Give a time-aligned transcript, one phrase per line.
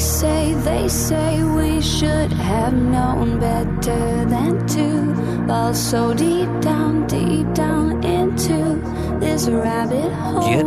[0.00, 7.52] say, they say we should have known better than to fall so deep down, deep
[7.52, 8.80] down into
[9.20, 10.64] this rabbit hole Get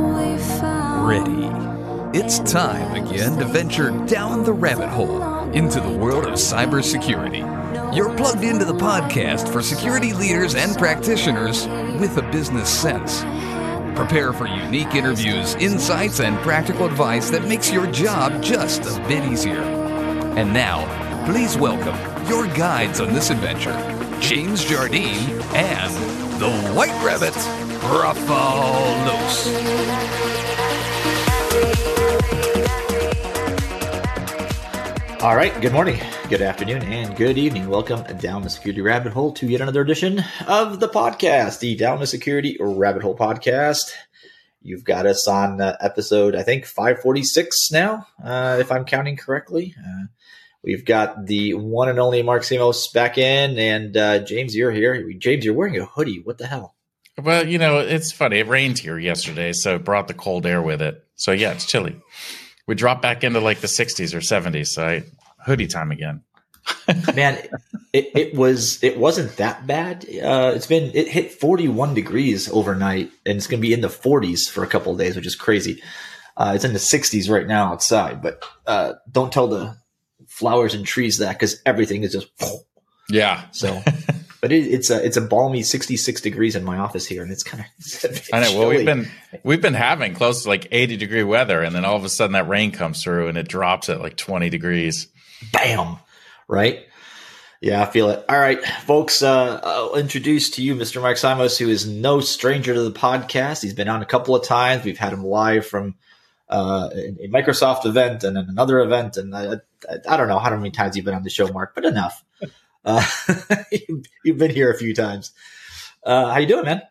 [1.04, 1.44] ready.
[2.18, 7.96] It's time again to venture down the rabbit hole into the world of cybersecurity.
[7.96, 11.68] You're plugged into the podcast for security leaders and practitioners
[12.00, 13.24] with a business sense.
[13.96, 19.24] Prepare for unique interviews, insights, and practical advice that makes your job just a bit
[19.24, 19.62] easier.
[19.62, 20.86] And now,
[21.26, 21.96] please welcome
[22.28, 23.78] your guides on this adventure,
[24.20, 25.94] James Jardine and
[26.42, 27.34] the White Rabbit,
[27.84, 29.04] Rafal
[35.24, 37.70] All right, good morning, good afternoon, and good evening.
[37.70, 42.02] Welcome down the security rabbit hole to yet another edition of the podcast, the Down
[42.02, 43.94] the Security Rabbit Hole podcast.
[44.62, 49.74] You've got us on uh, episode, I think, 546 now, uh, if I'm counting correctly.
[49.80, 50.08] Uh,
[50.62, 55.10] we've got the one and only Mark Simos back in, and uh, James, you're here.
[55.14, 56.20] James, you're wearing a hoodie.
[56.22, 56.76] What the hell?
[57.18, 58.40] Well, you know, it's funny.
[58.40, 61.02] It rained here yesterday, so it brought the cold air with it.
[61.16, 62.02] So yeah, it's chilly.
[62.66, 64.68] We dropped back into like the 60s or 70s.
[64.68, 65.04] So I,
[65.46, 66.22] hoodie time again.
[67.16, 67.38] Man,
[67.92, 70.06] it, it was it wasn't that bad.
[70.06, 73.88] Uh, it's been it hit 41 degrees overnight, and it's going to be in the
[73.90, 75.82] 40s for a couple of days, which is crazy.
[76.38, 79.76] Uh, it's in the 60s right now outside, but uh, don't tell the
[80.28, 82.28] flowers and trees that because everything is just
[83.10, 83.44] Yeah.
[83.52, 83.82] so.
[84.42, 87.44] But it, it's a it's a balmy 66 degrees in my office here, and it's
[87.44, 88.60] kind of I know.
[88.60, 89.08] Well, we've been
[89.44, 92.34] we've been having close to like 80 degree weather, and then all of a sudden
[92.34, 95.08] that rain comes through and it drops at like 20 degrees.
[95.52, 95.98] Bam,
[96.48, 96.86] right?
[97.62, 98.26] Yeah, I feel it.
[98.28, 101.02] All right, folks, uh, I'll introduce to you Mr.
[101.02, 103.62] Mark Simos, who is no stranger to the podcast.
[103.62, 104.84] He's been on a couple of times.
[104.84, 105.96] We've had him live from
[106.50, 109.16] uh, a Microsoft event and then another event.
[109.16, 109.54] And I,
[109.90, 112.24] I, I don't know how many times you've been on the show, Mark, but enough.
[112.86, 113.02] Uh,
[114.26, 115.32] you've been here a few times.
[116.06, 116.82] Uh, how you doing, man?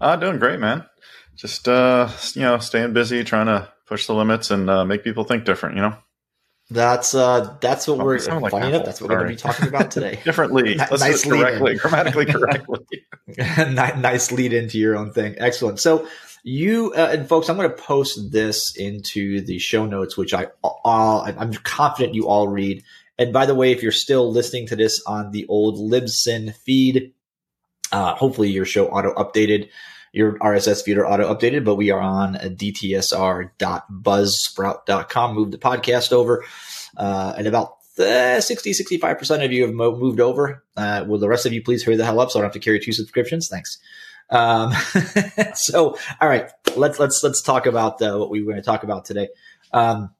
[0.00, 0.84] Uh, doing great, man.
[1.34, 5.24] Just uh, you know, staying busy, trying to push the limits and uh, make people
[5.24, 5.74] think different.
[5.74, 5.96] You know,
[6.70, 8.84] That's uh, that's what Oh, we're sound like enough.
[8.84, 10.20] That's what we're going to be talking about today.
[10.24, 10.76] differently.
[10.76, 12.78] Let's nice correctly, grammatically correctly.
[13.26, 15.34] Ni- nice lead into your own thing.
[15.38, 15.80] Excellent.
[15.80, 16.06] So
[16.44, 20.46] you uh, and folks, I'm going to post this into the show notes, which I
[20.62, 22.84] all I'm confident you all read.
[23.18, 27.12] And by the way, if you're still listening to this on the old Libsyn feed,
[27.92, 29.68] uh, hopefully your show auto updated,
[30.12, 31.64] your RSS feed are auto updated.
[31.64, 35.34] But we are on dtsr.buzzsprout.com.
[35.34, 36.44] Move the podcast over,
[36.96, 40.64] uh, and about uh, 60 65% of you have mo- moved over.
[40.76, 42.54] Uh, will the rest of you please hurry the hell up so I don't have
[42.54, 43.48] to carry two subscriptions?
[43.48, 43.78] Thanks.
[44.30, 44.72] Um,
[45.54, 48.84] so, all right, let's let's let's talk about uh, what we were going to talk
[48.84, 49.28] about today.
[49.72, 50.10] Um,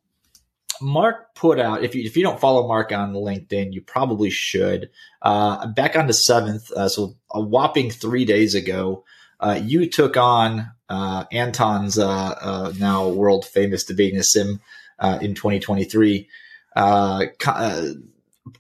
[0.80, 4.90] Mark put out if you if you don't follow Mark on LinkedIn, you probably should.
[5.22, 9.04] Uh, back on the seventh, uh, so a whopping three days ago,
[9.40, 14.60] uh, you took on uh, Anton's uh, uh, now world famous debating a SIEM
[14.98, 16.28] uh, in 2023
[16.76, 17.92] uh, co- uh,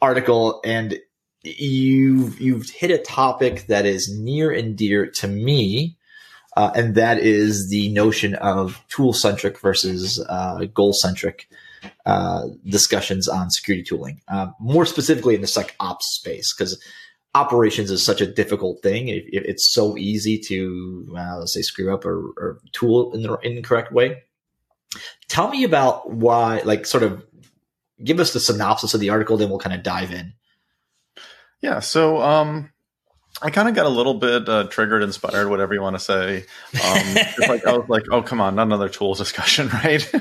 [0.00, 0.98] article, and
[1.42, 5.96] you've you've hit a topic that is near and dear to me,
[6.56, 10.24] and that is the notion of tool centric versus
[10.74, 11.48] goal centric
[12.06, 16.78] uh, discussions on security tooling, uh, more specifically in the SecOps space, because
[17.34, 19.08] operations is such a difficult thing.
[19.08, 23.22] It, it- it's so easy to uh, let's say screw up or, or tool in
[23.22, 24.22] the incorrect way.
[25.28, 27.24] Tell me about why, like, sort of
[28.02, 30.32] give us the synopsis of the article, then we'll kind of dive in.
[31.62, 31.78] Yeah.
[31.78, 32.72] So, um,
[33.42, 36.38] I kind of got a little bit uh, triggered, inspired, whatever you want to say.
[36.74, 37.14] Um,
[37.48, 40.12] like I was like, oh, come on, not another tools discussion, right?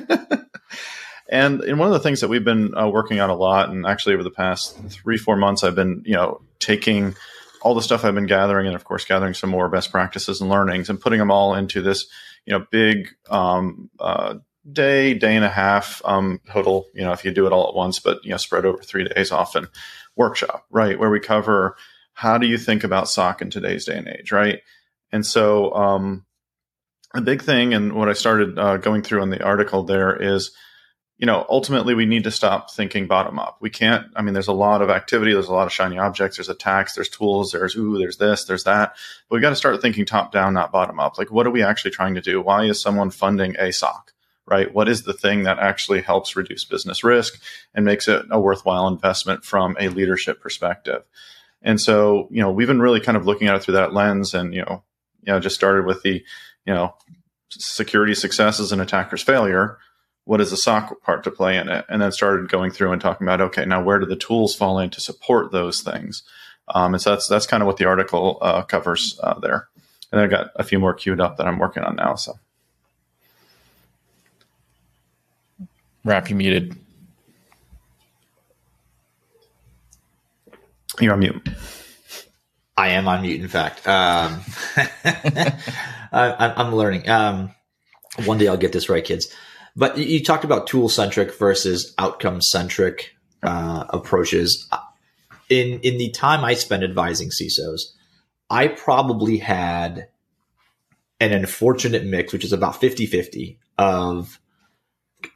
[1.28, 3.86] and and one of the things that we've been uh, working on a lot, and
[3.86, 7.16] actually over the past three, four months, I've been, you know, taking
[7.62, 10.50] all the stuff I've been gathering, and of course, gathering some more best practices and
[10.50, 12.08] learnings, and putting them all into this,
[12.46, 14.36] you know, big um, uh,
[14.72, 16.88] day, day and a half um, total.
[16.94, 19.06] You know, if you do it all at once, but you know, spread over three
[19.06, 19.68] days, often
[20.16, 21.76] workshop, right, where we cover
[22.20, 24.60] how do you think about SOC in today's day and age, right?
[25.10, 26.26] And so, um,
[27.14, 30.52] a big thing, and what I started uh, going through in the article there is,
[31.20, 33.58] you know, ultimately we need to stop thinking bottom up.
[33.60, 34.08] We can't.
[34.16, 36.96] I mean, there's a lot of activity, there's a lot of shiny objects, there's attacks,
[36.96, 38.96] there's tools, there's ooh, there's this, there's that.
[39.28, 41.18] But we got to start thinking top down, not bottom up.
[41.18, 42.42] Like, what are we actually trying to do?
[42.42, 43.72] Why is someone funding a?
[44.46, 44.74] Right?
[44.74, 47.40] What is the thing that actually helps reduce business risk
[47.76, 51.04] and makes it a worthwhile investment from a leadership perspective?
[51.62, 54.34] And so, you know, we've been really kind of looking at it through that lens
[54.34, 54.84] and, you know,
[55.22, 56.24] you know, just started with the,
[56.66, 56.96] you know,
[57.50, 59.78] security success is an attacker's failure,
[60.30, 61.86] what is the SOC part to play in it?
[61.90, 64.78] And then started going through and talking about, okay, now where do the tools fall
[64.78, 66.22] in to support those things?
[66.68, 69.70] Um, and so that's that's kind of what the article uh, covers uh, there.
[70.12, 72.14] And I got a few more queued up that I'm working on now.
[72.14, 72.38] So,
[76.06, 76.76] Raph, you muted.
[81.00, 81.50] You're on mute.
[82.78, 83.42] I am on mute.
[83.42, 84.42] In fact, um,
[86.14, 87.10] I, am learning.
[87.10, 87.56] Um,
[88.26, 89.34] one day I'll get this right, kids.
[89.80, 94.68] But you talked about tool centric versus outcome centric uh, approaches.
[95.48, 97.94] In in the time I spent advising CISOs,
[98.50, 100.10] I probably had
[101.22, 104.38] an unfortunate mix, which is about 50 50 of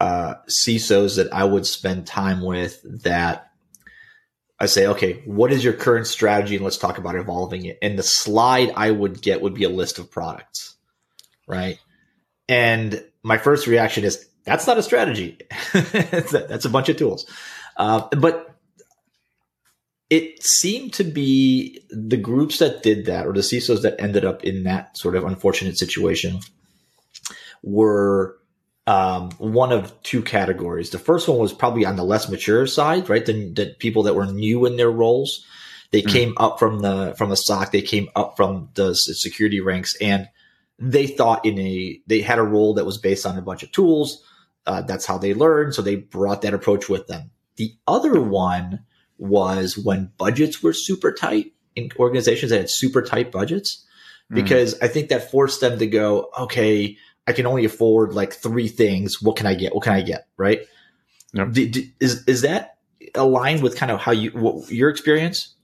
[0.02, 3.50] uh, CISOs that I would spend time with that
[4.60, 6.56] I say, okay, what is your current strategy?
[6.56, 7.78] And let's talk about evolving it.
[7.82, 10.76] And the slide I would get would be a list of products,
[11.48, 11.80] right?
[12.54, 15.40] And my first reaction is that's not a strategy.
[15.74, 17.26] that's a bunch of tools.
[17.76, 18.56] Uh, but
[20.12, 24.44] it seemed to be the groups that did that or the CISOs that ended up
[24.44, 26.42] in that sort of unfortunate situation
[27.64, 28.38] were
[28.86, 30.92] um, one of two categories.
[30.92, 33.26] The first one was probably on the less mature side, right?
[33.26, 35.44] The, the people that were new in their roles.
[35.90, 36.12] They mm.
[36.12, 37.72] came up from the from the SOC.
[37.72, 40.28] They came up from the security ranks, and
[40.80, 43.72] they thought in a they had a role that was based on a bunch of
[43.72, 44.24] tools.
[44.66, 47.32] Uh, that's how they learned, so they brought that approach with them.
[47.58, 48.80] The other one
[49.18, 53.86] was when budgets were super tight in organizations that had super tight budgets,
[54.32, 54.36] mm.
[54.36, 56.98] because I think that forced them to go, okay,
[57.28, 59.22] I can only afford like three things.
[59.22, 59.74] What can I get?
[59.74, 60.28] What can I get?
[60.38, 60.62] Right?
[61.34, 61.52] Yep.
[61.52, 62.78] D- d- is is that
[63.16, 65.56] aligned with kind of how you what, your experience?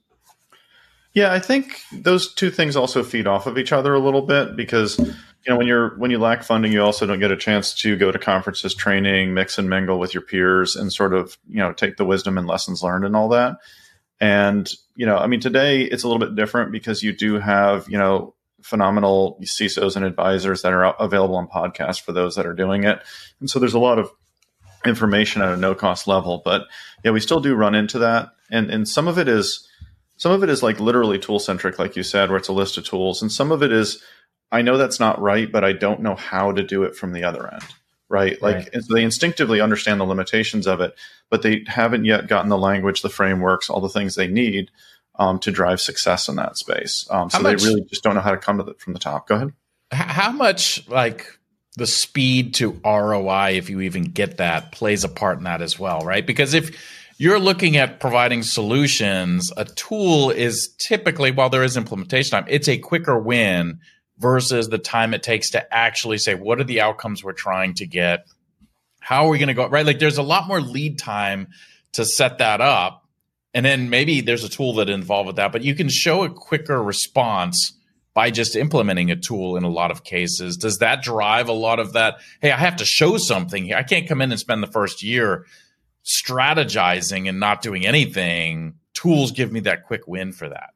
[1.20, 4.56] Yeah, I think those two things also feed off of each other a little bit
[4.56, 7.74] because you know when you're when you lack funding, you also don't get a chance
[7.82, 11.58] to go to conferences, training, mix and mingle with your peers, and sort of you
[11.58, 13.58] know take the wisdom and lessons learned and all that.
[14.22, 17.90] And you know, I mean, today it's a little bit different because you do have
[17.90, 22.54] you know phenomenal CISOs and advisors that are available on podcasts for those that are
[22.54, 23.04] doing it.
[23.42, 24.10] And so there's a lot of
[24.86, 26.62] information at a no cost level, but
[27.04, 28.30] yeah, we still do run into that.
[28.50, 29.69] And, and some of it is,
[30.20, 32.78] some of it is like literally tool centric, like you said, where it's a list
[32.78, 33.22] of tools.
[33.22, 34.04] And some of it is,
[34.52, 37.24] I know that's not right, but I don't know how to do it from the
[37.24, 37.64] other end.
[38.10, 38.42] Right.
[38.42, 38.84] Like right.
[38.90, 40.94] they instinctively understand the limitations of it,
[41.30, 44.72] but they haven't yet gotten the language, the frameworks, all the things they need
[45.18, 47.08] um, to drive success in that space.
[47.10, 49.00] Um, so much, they really just don't know how to come to it from the
[49.00, 49.28] top.
[49.28, 49.54] Go ahead.
[49.92, 51.28] How much like
[51.78, 55.80] the speed to ROI, if you even get that, plays a part in that as
[55.80, 56.26] well, right?
[56.26, 56.76] Because if
[57.20, 62.70] you're looking at providing solutions, a tool is typically, while there is implementation time, it's
[62.70, 63.80] a quicker win
[64.18, 67.86] versus the time it takes to actually say, what are the outcomes we're trying to
[67.86, 68.26] get?
[69.02, 69.68] How are we going to go?
[69.68, 69.86] Right.
[69.86, 71.50] Like there's a lot more lead time
[71.92, 73.06] to set that up
[73.54, 76.30] and then maybe there's a tool that involved with that, but you can show a
[76.30, 77.74] quicker response
[78.14, 80.56] by just implementing a tool in a lot of cases.
[80.56, 82.20] Does that drive a lot of that?
[82.42, 83.76] Hey, I have to show something here.
[83.76, 85.46] I can't come in and spend the first year
[86.10, 88.76] strategizing and not doing anything.
[88.94, 90.72] Tools give me that quick win for that.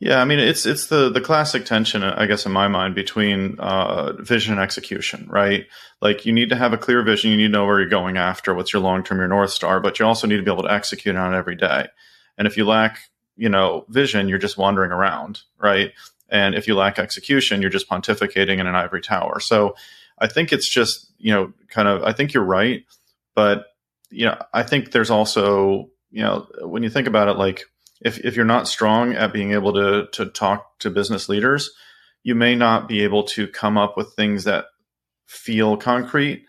[0.00, 3.58] Yeah, I mean it's it's the the classic tension, I guess, in my mind, between
[3.58, 5.66] uh, vision and execution, right?
[6.02, 8.16] Like you need to have a clear vision, you need to know where you're going
[8.16, 10.64] after, what's your long term, your north star, but you also need to be able
[10.64, 11.86] to execute on it every day.
[12.36, 12.98] And if you lack,
[13.36, 15.92] you know, vision, you're just wandering around, right?
[16.28, 19.40] And if you lack execution, you're just pontificating in an ivory tower.
[19.40, 19.76] So
[20.18, 22.02] I think it's just, you know, kind of.
[22.02, 22.84] I think you're right,
[23.34, 23.66] but
[24.14, 27.64] you know, I think there's also, you know, when you think about it, like
[28.00, 31.70] if, if you're not strong at being able to, to talk to business leaders,
[32.22, 34.66] you may not be able to come up with things that
[35.26, 36.44] feel concrete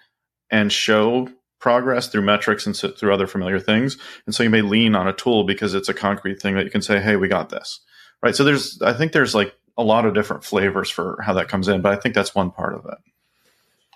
[0.50, 1.28] and show
[1.60, 3.98] progress through metrics and through other familiar things.
[4.26, 6.72] And so you may lean on a tool because it's a concrete thing that you
[6.72, 7.80] can say, Hey, we got this.
[8.22, 8.36] Right.
[8.36, 11.68] So there's, I think there's like a lot of different flavors for how that comes
[11.68, 12.98] in, but I think that's one part of it.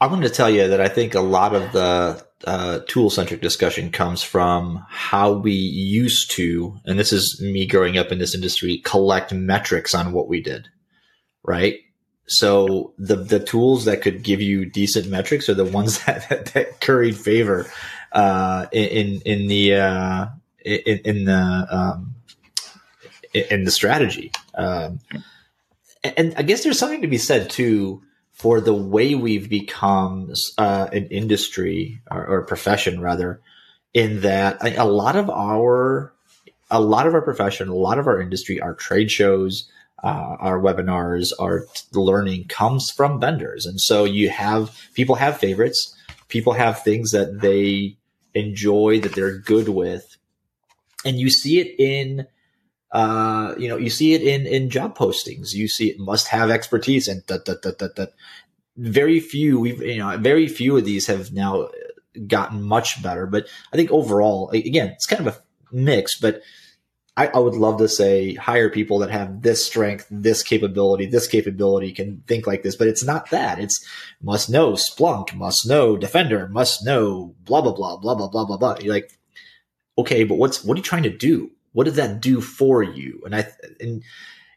[0.01, 3.41] I wanted to tell you that I think a lot of the uh, tool centric
[3.41, 8.33] discussion comes from how we used to, and this is me growing up in this
[8.33, 10.69] industry, collect metrics on what we did,
[11.43, 11.79] right?
[12.27, 16.45] So the the tools that could give you decent metrics are the ones that that,
[16.47, 17.69] that curried favor
[18.11, 20.27] uh, in in the uh,
[20.63, 22.15] in, in the um,
[23.33, 24.31] in the strategy.
[24.55, 24.99] Um,
[26.03, 28.01] and I guess there's something to be said too
[28.39, 33.41] for the way we've become uh, an industry or, or, profession rather
[33.93, 36.13] in that a lot of our
[36.71, 39.69] a lot of our profession a lot of our industry our trade shows
[40.03, 43.65] uh, our webinars our learning comes from vendors.
[43.65, 45.95] And so you have people have favorites.
[46.27, 47.97] People have things that they
[48.33, 50.17] enjoy that they're good with,
[51.03, 52.27] and you see it in
[52.91, 55.53] uh, you know, you see it in in job postings.
[55.53, 58.13] You see it must have expertise, and that that that that that.
[58.77, 61.67] Very few, we've you know, very few of these have now
[62.27, 63.25] gotten much better.
[63.25, 65.41] But I think overall, again, it's kind of a
[65.73, 66.17] mix.
[66.17, 66.41] But
[67.17, 71.27] I, I would love to say hire people that have this strength, this capability, this
[71.27, 72.77] capability can think like this.
[72.77, 73.59] But it's not that.
[73.59, 73.85] It's
[74.21, 78.57] must know Splunk, must know Defender, must know blah blah blah blah blah blah blah
[78.57, 78.77] blah.
[78.79, 79.11] You're like,
[79.97, 81.51] okay, but what's what are you trying to do?
[81.79, 83.21] What does that do for you?
[83.23, 83.47] And I,
[83.79, 84.03] and,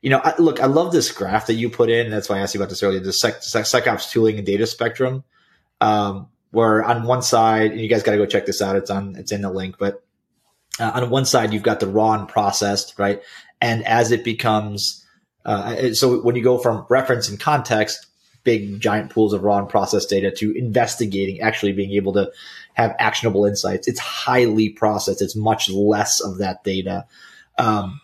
[0.01, 2.11] you know, I, look, I love this graph that you put in.
[2.11, 4.67] That's why I asked you about this earlier, the Sec, Sec, SecOps tooling and data
[4.67, 5.23] spectrum.
[5.81, 8.75] Um, where on one side, and you guys got to go check this out.
[8.75, 10.03] It's on, it's in the link, but
[10.81, 13.23] uh, on one side, you've got the raw and processed, right?
[13.61, 15.07] And as it becomes,
[15.45, 18.05] uh, so when you go from reference and context,
[18.43, 22.33] big giant pools of raw and processed data to investigating, actually being able to
[22.75, 23.89] have actionable insights.
[23.89, 25.23] It's highly processed.
[25.23, 27.07] It's much less of that data.
[27.59, 28.01] Um,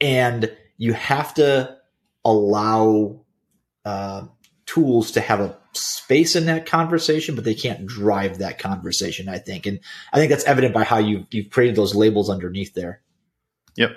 [0.00, 1.76] and you have to
[2.24, 3.20] allow
[3.84, 4.26] uh,
[4.66, 9.38] tools to have a space in that conversation, but they can't drive that conversation, I
[9.38, 9.66] think.
[9.66, 9.80] And
[10.12, 13.00] I think that's evident by how you, you've created those labels underneath there.
[13.76, 13.92] Yep.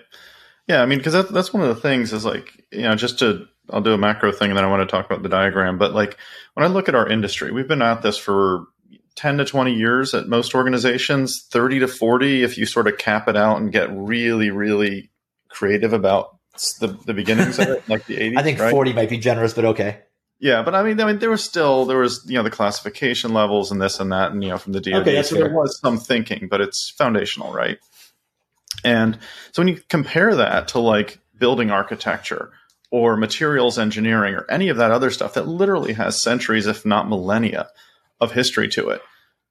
[0.67, 0.81] Yeah.
[0.81, 3.47] I mean, because that, that's one of the things is like, you know, just to,
[3.71, 5.77] I'll do a macro thing and then I want to talk about the diagram.
[5.77, 6.17] But like
[6.53, 8.65] when I look at our industry, we've been at this for
[9.19, 13.27] 10 to 20 years at most organizations, 30 to 40 if you sort of cap
[13.27, 15.11] it out and get really, really
[15.49, 16.37] creative about
[16.79, 18.37] the, the beginnings of it, like the 80s.
[18.37, 18.71] I think right?
[18.71, 19.99] 40 might be generous, but okay.
[20.39, 23.33] Yeah, but I mean, I mean, there was still there was you know the classification
[23.33, 25.77] levels and this and that, and you know from the DoD, okay, so there was
[25.81, 27.77] some thinking, but it's foundational, right?
[28.85, 29.19] And
[29.51, 32.53] so when you compare that to like building architecture
[32.89, 37.09] or materials engineering or any of that other stuff that literally has centuries, if not
[37.09, 37.67] millennia,
[38.19, 39.01] of history to it.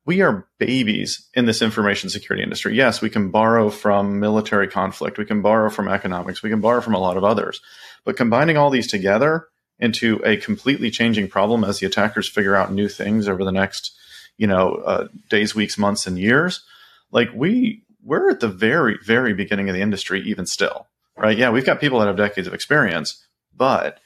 [0.05, 2.75] We are babies in this information security industry.
[2.75, 6.81] Yes, we can borrow from military conflict, we can borrow from economics, we can borrow
[6.81, 7.61] from a lot of others.
[8.05, 9.49] But combining all these together
[9.79, 13.95] into a completely changing problem as the attackers figure out new things over the next,
[14.37, 16.65] you know, uh, days, weeks, months, and years,
[17.13, 21.37] like we we're at the very, very beginning of the industry, even still, right?
[21.37, 23.23] Yeah, we've got people that have decades of experience,
[23.55, 24.01] but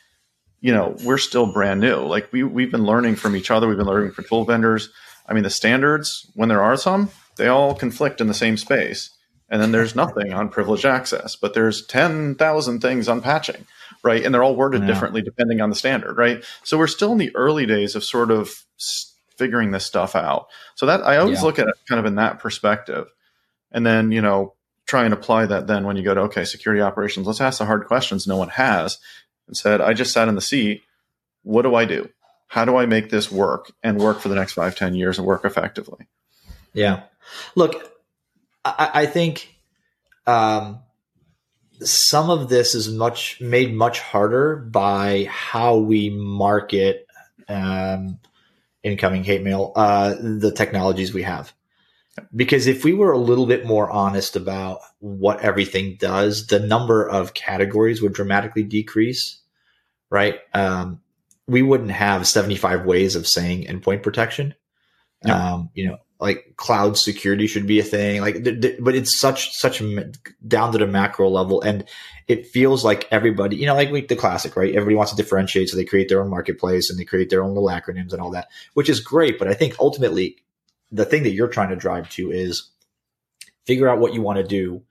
[0.62, 1.96] you know, we're still brand new.
[1.96, 3.68] Like we we've been learning from each other.
[3.68, 4.88] We've been learning from tool vendors.
[5.26, 9.10] I mean, the standards, when there are some, they all conflict in the same space.
[9.48, 13.66] And then there's nothing on privileged access, but there's 10,000 things on patching,
[14.02, 14.24] right?
[14.24, 14.86] And they're all worded yeah.
[14.86, 16.42] differently depending on the standard, right?
[16.64, 18.64] So we're still in the early days of sort of
[19.36, 20.46] figuring this stuff out.
[20.74, 21.44] So that I always yeah.
[21.44, 23.08] look at it kind of in that perspective.
[23.70, 24.54] And then, you know,
[24.86, 27.66] try and apply that then when you go to, okay, security operations, let's ask the
[27.66, 28.98] hard questions no one has
[29.46, 30.82] and said, I just sat in the seat.
[31.42, 32.08] What do I do?
[32.48, 35.26] How do I make this work and work for the next five, ten years and
[35.26, 36.06] work effectively?
[36.72, 37.04] Yeah.
[37.54, 37.74] Look,
[38.64, 39.54] I, I think
[40.26, 40.80] um,
[41.80, 47.06] some of this is much made much harder by how we market
[47.48, 48.18] um,
[48.82, 51.52] incoming hate mail, uh, the technologies we have.
[52.34, 57.08] Because if we were a little bit more honest about what everything does, the number
[57.08, 59.40] of categories would dramatically decrease,
[60.10, 60.38] right?
[60.52, 61.00] Um,
[61.46, 64.54] we wouldn't have 75 ways of saying endpoint protection.
[65.24, 68.20] Um, you know, like cloud security should be a thing.
[68.20, 70.12] Like, th- th- but it's such such a,
[70.46, 71.84] down to the macro level, and
[72.28, 74.72] it feels like everybody, you know, like we, the classic, right?
[74.72, 77.54] Everybody wants to differentiate, so they create their own marketplace and they create their own
[77.54, 79.38] little acronyms and all that, which is great.
[79.38, 80.36] But I think ultimately,
[80.92, 82.70] the thing that you're trying to drive to is
[83.66, 84.82] figure out what you want to do,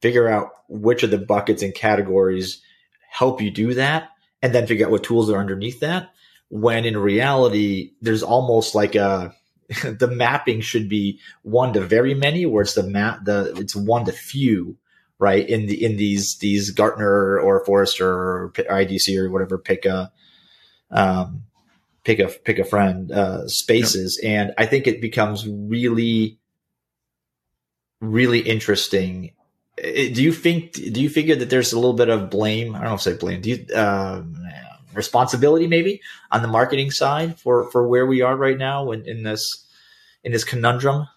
[0.00, 2.62] figure out which of the buckets and categories
[3.10, 6.10] help you do that, and then figure out what tools are underneath that.
[6.48, 9.34] When in reality, there's almost like a
[9.84, 14.06] the mapping should be one to very many, where it's the map the it's one
[14.06, 14.76] to few,
[15.18, 15.46] right?
[15.46, 20.10] In the in these these Gartner or Forrester or IDC or whatever pick a
[20.90, 21.44] um,
[22.04, 24.30] pick a pick a friend uh, spaces, yep.
[24.30, 26.38] and I think it becomes really
[28.02, 29.32] really interesting.
[29.76, 30.72] Do you think?
[30.72, 32.74] Do you figure that there's a little bit of blame?
[32.74, 33.40] I don't know if I say blame.
[33.40, 34.36] Do you um,
[34.92, 39.22] responsibility maybe on the marketing side for for where we are right now in, in
[39.22, 39.66] this
[40.22, 41.08] in this conundrum?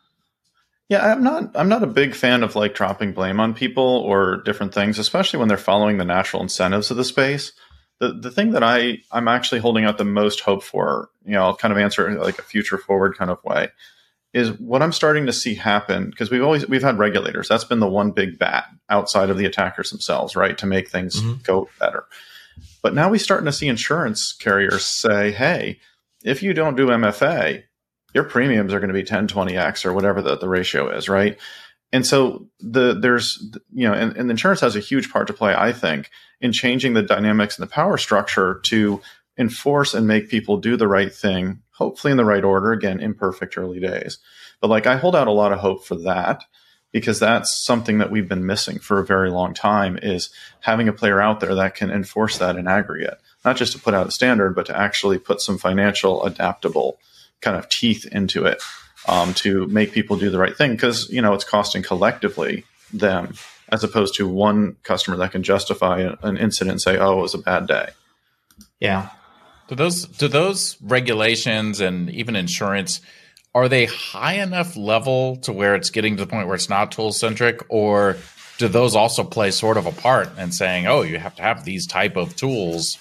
[0.88, 1.52] Yeah, I'm not.
[1.56, 5.40] I'm not a big fan of like dropping blame on people or different things, especially
[5.40, 7.52] when they're following the natural incentives of the space
[8.00, 11.44] the the thing that I I'm actually holding out the most hope for, you know,
[11.44, 13.70] I'll kind of answer it like a future forward kind of way,
[14.34, 17.48] is what I'm starting to see happen because we've always we've had regulators.
[17.48, 21.22] That's been the one big bat outside of the attackers themselves, right, to make things
[21.22, 21.42] mm-hmm.
[21.44, 22.06] go better.
[22.82, 25.80] But now we're starting to see insurance carriers say, "Hey,
[26.24, 27.64] if you don't do MFA,
[28.14, 31.38] your premiums are going to be 10, 20x or whatever the, the ratio is, right?
[31.96, 35.56] And so the there's you know, and, and insurance has a huge part to play,
[35.56, 36.10] I think,
[36.42, 39.02] in changing the dynamics and the power structure to
[39.38, 42.74] enforce and make people do the right thing, hopefully in the right order.
[42.74, 44.18] Again, imperfect early days.
[44.60, 46.44] But like I hold out a lot of hope for that
[46.92, 50.94] because that's something that we've been missing for a very long time is having a
[50.94, 54.12] player out there that can enforce that in aggregate, not just to put out a
[54.12, 57.00] standard, but to actually put some financial adaptable
[57.40, 58.62] kind of teeth into it
[59.08, 63.34] um, to make people do the right thing because you know it's costing collectively them
[63.70, 67.34] as opposed to one customer that can justify an incident and say, "Oh, it was
[67.34, 67.90] a bad day."
[68.80, 69.10] Yeah.
[69.68, 73.02] Do those do those regulations and even insurance
[73.56, 76.92] are they high enough level to where it's getting to the point where it's not
[76.92, 78.18] tool centric, or
[78.58, 81.64] do those also play sort of a part in saying, "Oh, you have to have
[81.64, 82.98] these type of tools"?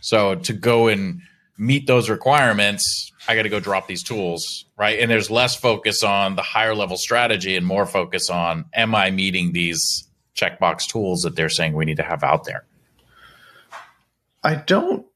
[0.00, 1.22] So to go and
[1.56, 4.98] meet those requirements, I got to go drop these tools, right?
[4.98, 9.10] And there's less focus on the higher level strategy and more focus on am I
[9.10, 12.64] meeting these checkbox tools that they're saying we need to have out there?
[14.42, 15.06] I don't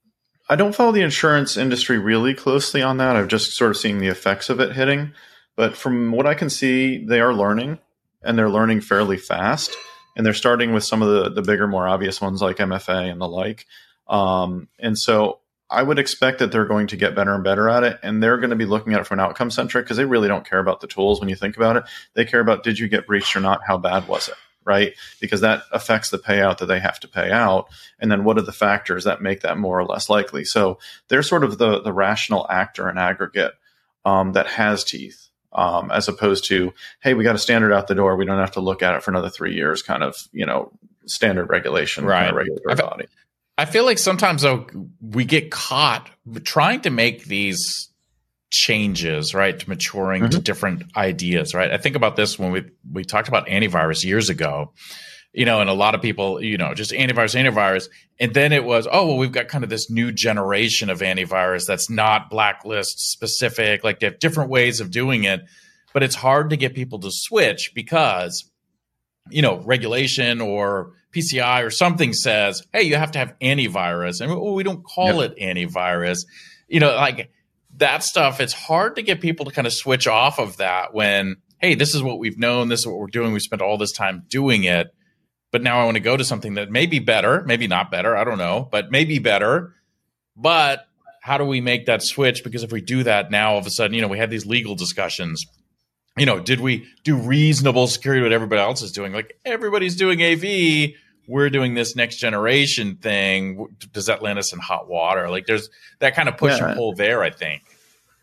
[0.49, 3.17] I don't follow the insurance industry really closely on that.
[3.17, 5.13] I've just sort of seen the effects of it hitting,
[5.57, 7.79] but from what I can see, they are learning
[8.23, 9.77] and they're learning fairly fast.
[10.17, 13.21] And they're starting with some of the, the bigger, more obvious ones like MFA and
[13.21, 13.67] the like.
[14.09, 15.39] Um, and so
[15.71, 18.39] I would expect that they're going to get better and better at it, and they're
[18.39, 20.59] going to be looking at it from an outcome centric because they really don't care
[20.59, 21.85] about the tools when you think about it.
[22.15, 23.61] They care about did you get breached or not?
[23.67, 24.35] How bad was it?
[24.65, 24.95] Right?
[25.21, 28.43] Because that affects the payout that they have to pay out, and then what are
[28.43, 30.45] the factors that make that more or less likely?
[30.45, 33.53] So they're sort of the the rational actor in aggregate
[34.05, 37.95] um, that has teeth, um, as opposed to hey, we got a standard out the
[37.95, 40.47] door, we don't have to look at it for another three years, kind of you
[40.47, 40.73] know
[41.07, 42.21] standard regulation, right?
[42.21, 43.07] Kind of regulatory I've, body.
[43.59, 44.69] I feel like sometimes though
[45.01, 46.09] we get caught
[46.45, 47.91] trying to make these
[48.51, 50.31] changes, right, to maturing mm-hmm.
[50.31, 51.71] to different ideas, right?
[51.71, 54.73] I think about this when we we talked about antivirus years ago,
[55.33, 57.89] you know, and a lot of people, you know, just antivirus, antivirus,
[58.21, 61.67] and then it was, oh, well, we've got kind of this new generation of antivirus
[61.67, 65.41] that's not blacklist specific, like they have different ways of doing it,
[65.93, 68.49] but it's hard to get people to switch because,
[69.31, 74.21] you know, regulation or PCI or something says, hey, you have to have antivirus.
[74.21, 75.33] And we don't call yep.
[75.37, 76.19] it antivirus.
[76.69, 77.31] You know, like
[77.77, 81.37] that stuff, it's hard to get people to kind of switch off of that when,
[81.59, 83.33] hey, this is what we've known, this is what we're doing.
[83.33, 84.89] We spent all this time doing it.
[85.51, 88.15] But now I want to go to something that may be better, maybe not better,
[88.15, 89.75] I don't know, but maybe better.
[90.37, 90.87] But
[91.23, 92.45] how do we make that switch?
[92.45, 94.45] Because if we do that now, all of a sudden, you know, we had these
[94.45, 95.45] legal discussions
[96.19, 99.13] you know, did we do reasonable security what everybody else is doing?
[99.13, 100.95] Like everybody's doing AV,
[101.27, 103.77] we're doing this next generation thing.
[103.93, 105.29] Does that land us in hot water?
[105.29, 106.69] Like there's that kind of push yeah.
[106.69, 107.63] and pull there, I think.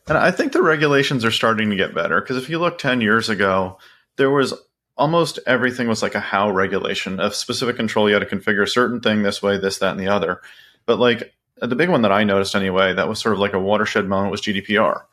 [0.08, 3.02] And I think the regulations are starting to get better because if you look 10
[3.02, 3.78] years ago,
[4.18, 4.54] there was
[4.98, 8.08] almost everything was like a how regulation, a specific control.
[8.08, 10.42] You had to configure a certain thing this way, this, that, and the other.
[10.86, 13.60] But like the big one that I noticed anyway, that was sort of like a
[13.60, 15.04] watershed moment was GDPR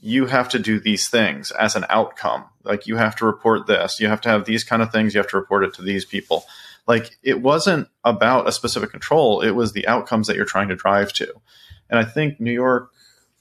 [0.00, 2.44] you have to do these things as an outcome.
[2.64, 5.18] Like you have to report this, you have to have these kind of things, you
[5.18, 6.44] have to report it to these people.
[6.86, 10.76] Like it wasn't about a specific control, it was the outcomes that you're trying to
[10.76, 11.32] drive to.
[11.88, 12.92] And I think New York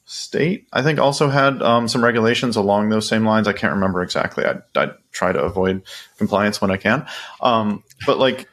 [0.06, 3.48] State, I think, also had um, some regulations along those same lines.
[3.48, 4.44] I can't remember exactly.
[4.44, 5.84] I, I try to avoid
[6.18, 7.06] compliance when I can.
[7.42, 8.50] Um, but like,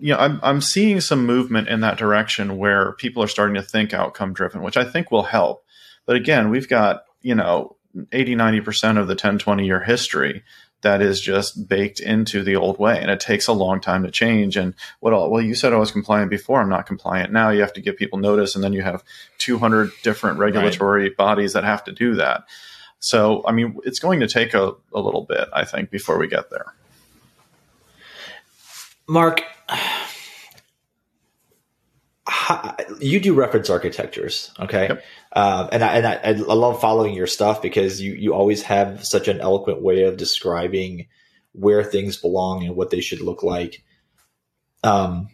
[0.00, 3.62] you know, I'm, I'm seeing some movement in that direction where people are starting to
[3.62, 5.64] think outcome driven, which I think will help.
[6.06, 7.76] But again, we've got you know
[8.10, 10.42] 80 90% of the 10 20 year history
[10.80, 12.98] that is just baked into the old way.
[13.00, 14.56] And it takes a long time to change.
[14.56, 16.60] And what all, well you said i was compliant before.
[16.62, 17.50] I'm not compliant now.
[17.50, 19.04] You have to give people notice and then you have
[19.38, 21.16] 200 different regulatory right.
[21.16, 22.44] bodies that have to do that.
[22.98, 26.28] So i mean it's going to take a, a little bit i think before we
[26.28, 26.72] get there.
[29.06, 29.42] Mark
[33.00, 34.88] you do reference architectures, okay?
[34.88, 35.04] Yep.
[35.32, 39.04] Um, and I, and I, I, love following your stuff because you you always have
[39.04, 41.06] such an eloquent way of describing
[41.52, 43.82] where things belong and what they should look like.
[44.84, 45.28] Um,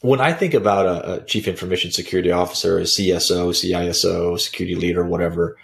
[0.00, 5.04] when I think about a, a chief information security officer, a CSO, CISO, security leader,
[5.04, 5.56] whatever,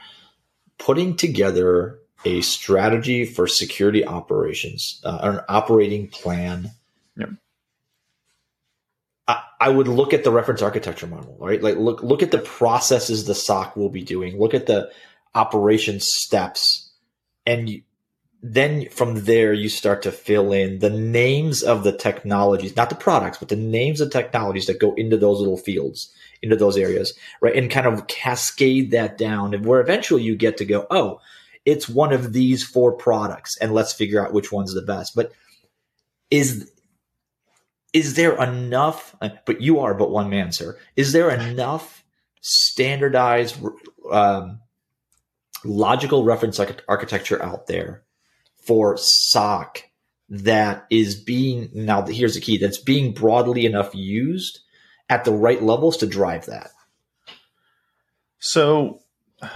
[0.78, 6.70] putting together a strategy for security operations, uh, an operating plan.
[7.16, 7.30] Yep
[9.26, 11.62] I, would look at the reference architecture model, right?
[11.62, 14.38] Like look look at the processes the SOC will be doing.
[14.38, 14.90] Look at the
[15.34, 16.92] operation steps,
[17.46, 17.82] and you,
[18.42, 22.94] then from there you start to fill in the names of the technologies, not the
[22.94, 27.14] products, but the names of technologies that go into those little fields into those areas,
[27.40, 27.56] right?
[27.56, 31.20] And kind of cascade that down, and where eventually you get to go, oh,
[31.64, 35.14] it's one of these four products, and let's figure out which one's the best.
[35.16, 35.32] But
[36.30, 36.70] is
[37.94, 39.16] is there enough?
[39.46, 40.76] But you are but one man, sir.
[40.96, 42.04] Is there enough
[42.40, 43.56] standardized,
[44.10, 44.60] um,
[45.64, 48.02] logical reference architecture out there
[48.66, 49.84] for SOC
[50.28, 52.04] that is being now?
[52.04, 54.58] Here's the key: that's being broadly enough used
[55.08, 56.70] at the right levels to drive that.
[58.40, 59.02] So,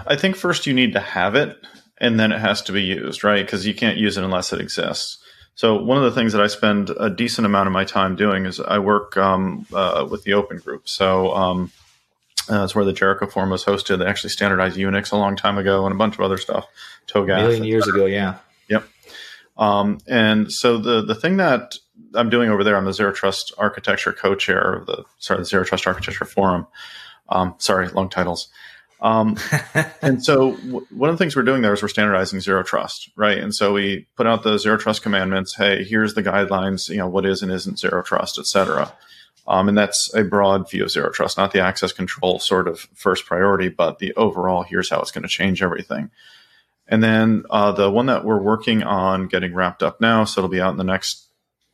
[0.06, 1.56] I think first you need to have it,
[1.98, 3.44] and then it has to be used, right?
[3.44, 5.18] Because you can't use it unless it exists.
[5.58, 8.46] So one of the things that I spend a decent amount of my time doing
[8.46, 10.88] is I work um, uh, with the Open Group.
[10.88, 11.72] So um,
[12.48, 13.98] uh, that's where the Jericho Forum was hosted.
[13.98, 16.68] They actually standardized Unix a long time ago and a bunch of other stuff.
[17.08, 17.40] TOGAF.
[17.40, 18.36] A million years ago, yeah.
[18.68, 18.88] Yep.
[19.56, 21.74] Um, and so the the thing that
[22.14, 25.64] I'm doing over there, I'm the Zero Trust Architecture co-chair of the sorry the Zero
[25.64, 26.68] Trust Architecture Forum.
[27.28, 28.46] Um, sorry, long titles.
[29.00, 29.36] Um,
[30.02, 33.10] and so w- one of the things we're doing there is we're standardizing zero trust,
[33.16, 33.38] right?
[33.38, 35.54] And so we put out the zero trust commandments.
[35.54, 38.92] Hey, here's the guidelines, you know, what is and isn't zero trust, et cetera.
[39.46, 42.80] Um, and that's a broad view of zero trust, not the access control sort of
[42.94, 46.10] first priority, but the overall, here's how it's going to change everything.
[46.86, 50.50] And then uh, the one that we're working on getting wrapped up now, so it'll
[50.50, 51.28] be out in the next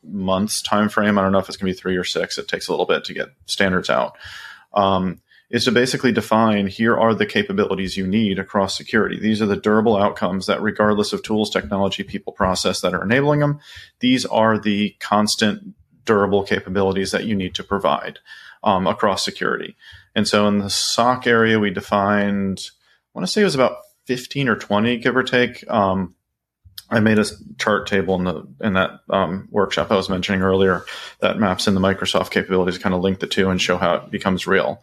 [0.05, 1.19] month's time frame.
[1.19, 2.39] I don't know if it's going to be three or six.
[2.39, 4.17] It takes a little bit to get standards out.
[4.73, 9.19] Um, is to basically define here are the capabilities you need across security.
[9.19, 13.41] These are the durable outcomes that, regardless of tools, technology, people, process that are enabling
[13.41, 13.61] them,
[14.01, 18.19] these are the constant durable capabilities that you need to provide
[18.63, 19.77] um, across security.
[20.15, 22.71] And so in the SOC area, we defined,
[23.15, 25.69] I want to say it was about 15 or 20, give or take.
[25.71, 26.15] Um,
[26.91, 27.27] I made a
[27.59, 30.85] chart table in the in that um, workshop I was mentioning earlier
[31.21, 34.11] that maps in the Microsoft capabilities, kind of link the two and show how it
[34.11, 34.83] becomes real.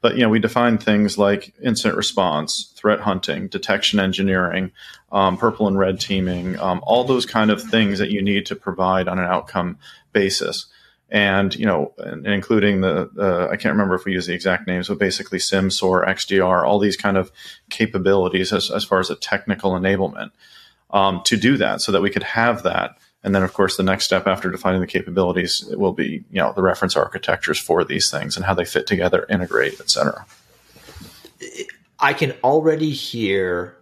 [0.00, 4.72] But you know, we define things like incident response, threat hunting, detection engineering,
[5.12, 8.56] um, purple and red teaming, um, all those kind of things that you need to
[8.56, 9.78] provide on an outcome
[10.12, 10.66] basis.
[11.10, 14.66] And you know, and, including the uh, I can't remember if we use the exact
[14.66, 17.32] names, but basically SIEM, SOAR, XDR, all these kind of
[17.68, 20.30] capabilities as, as far as a technical enablement
[20.90, 23.82] um, to do that, so that we could have that and then, of course, the
[23.82, 28.10] next step after defining the capabilities will be, you know, the reference architectures for these
[28.10, 30.24] things and how they fit together, integrate, etc.
[31.98, 33.76] I can already hear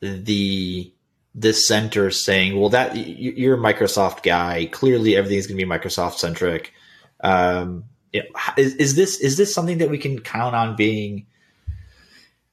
[0.00, 0.92] the
[1.34, 4.66] the center saying, "Well, that you're a Microsoft guy.
[4.66, 6.74] Clearly, everything's going to be Microsoft centric."
[7.20, 11.26] Um, is, is this is this something that we can count on being?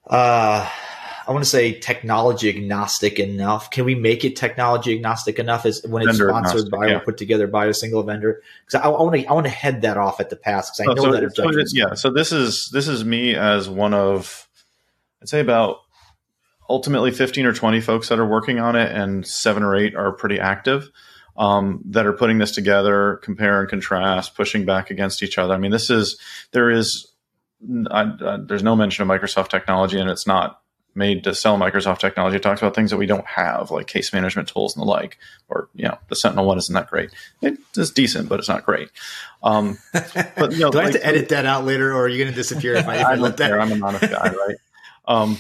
[0.09, 0.69] Uh,
[1.29, 3.69] I want to say technology agnostic enough.
[3.69, 6.95] Can we make it technology agnostic enough as when it's vendor sponsored by yeah.
[6.95, 8.41] or put together by a single vendor?
[8.65, 10.89] Because I, I, want to I want to head that off at the pass because
[10.89, 11.93] I know so, that so yeah.
[11.93, 14.49] So this is this is me as one of
[15.21, 15.81] I'd say about
[16.67, 20.11] ultimately 15 or 20 folks that are working on it and seven or eight are
[20.11, 20.89] pretty active
[21.37, 25.57] um, that are putting this together compare and contrast pushing back against each other i
[25.57, 26.19] mean this is
[26.51, 27.11] there is
[27.89, 30.61] I, I, there's no mention of microsoft technology and it's not
[30.99, 32.35] made to sell Microsoft technology.
[32.35, 35.17] It talks about things that we don't have, like case management tools and the like.
[35.47, 37.09] Or you know, the Sentinel one isn't that great.
[37.41, 38.89] It's decent, but it's not great.
[39.41, 42.19] Um, but you know, do I have to edit that out later, or are you
[42.23, 43.49] going to disappear if I, if I let that?
[43.49, 43.59] Care.
[43.59, 44.57] I'm an honest guy, right?
[45.07, 45.37] Um,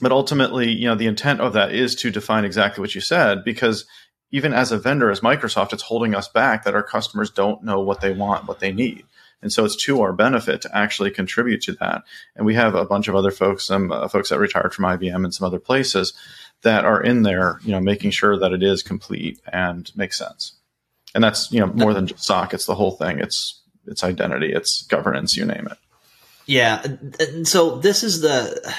[0.00, 3.44] but ultimately, you know, the intent of that is to define exactly what you said,
[3.44, 3.84] because
[4.30, 7.80] even as a vendor, as Microsoft, it's holding us back that our customers don't know
[7.80, 9.04] what they want, what they need.
[9.42, 12.02] And so it's to our benefit to actually contribute to that.
[12.34, 15.24] And we have a bunch of other folks, some uh, folks that retired from IBM
[15.24, 16.14] and some other places
[16.62, 20.54] that are in there, you know, making sure that it is complete and makes sense.
[21.14, 22.54] And that's, you know, more than just SOC.
[22.54, 23.20] It's the whole thing.
[23.20, 25.78] It's, it's identity, it's governance, you name it.
[26.46, 26.84] Yeah.
[27.44, 28.74] So this is the,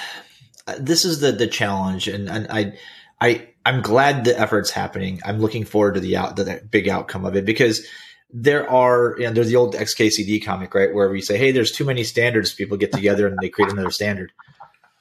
[0.80, 2.08] this is the, the challenge.
[2.08, 2.74] And, and I,
[3.22, 5.22] I, I'm glad the effort's happening.
[5.26, 7.86] I'm looking forward to the out, the big outcome of it because
[8.30, 11.72] there are, you know, there's the old XKCD comic, right, where we say, hey, there's
[11.72, 12.54] too many standards.
[12.54, 14.32] People get together and they create another standard.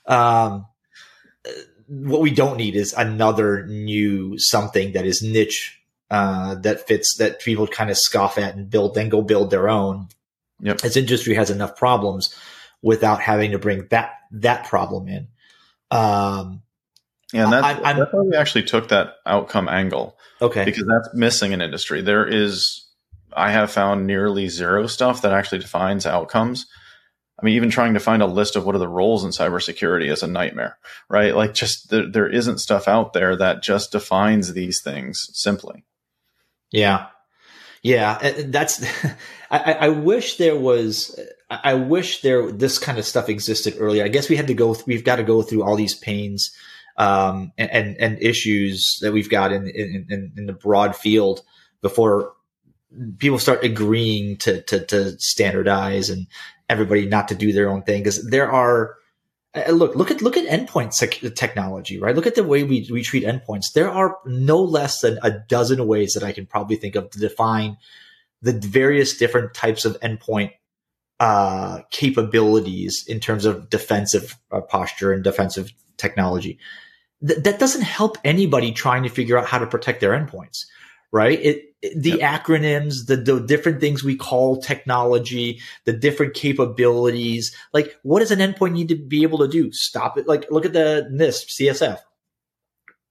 [0.07, 0.67] Um,
[1.89, 7.41] what we don't need is another new something that is niche, uh, that fits that
[7.41, 10.09] people kind of scoff at and build, then go build their own.
[10.61, 10.79] Yep.
[10.79, 12.35] This industry has enough problems
[12.83, 15.29] without having to bring that that problem in.
[15.91, 16.63] Um,
[17.33, 20.17] yeah, and that's, I, that's why we actually took that outcome angle.
[20.41, 22.01] Okay, because that's missing in industry.
[22.01, 22.86] There is
[23.37, 26.67] I have found nearly zero stuff that actually defines outcomes.
[27.41, 30.11] I mean, even trying to find a list of what are the roles in cybersecurity
[30.11, 30.79] is a nightmare,
[31.11, 31.37] right?
[31.37, 35.85] Like, just there, there isn't stuff out there that just defines these things simply.
[36.73, 37.09] Yeah,
[37.83, 38.33] yeah.
[38.47, 38.85] That's.
[39.51, 41.19] I, I wish there was.
[41.51, 44.05] I wish there this kind of stuff existed earlier.
[44.05, 44.75] I guess we had to go.
[44.87, 46.53] We've got to go through all these pains
[46.97, 51.43] um, and, and, issues that we've got in in, in the broad field
[51.83, 52.33] before
[53.19, 56.27] people start agreeing to, to to standardize and
[56.69, 58.97] everybody not to do their own thing because there are
[59.55, 62.89] uh, look look at look at endpoint sec- technology right look at the way we,
[62.91, 66.77] we treat endpoints there are no less than a dozen ways that i can probably
[66.77, 67.77] think of to define
[68.43, 70.53] the various different types of endpoint
[71.19, 76.59] uh, capabilities in terms of defensive uh, posture and defensive technology.
[77.27, 80.67] Th- that doesn't help anybody trying to figure out how to protect their endpoints,
[81.13, 81.39] right?
[81.41, 82.45] It the yep.
[82.45, 87.55] acronyms, the, the different things we call technology, the different capabilities.
[87.73, 89.73] Like, what does an endpoint need to be able to do?
[89.73, 90.27] Stop it.
[90.27, 91.99] Like, look at the NIST CSF.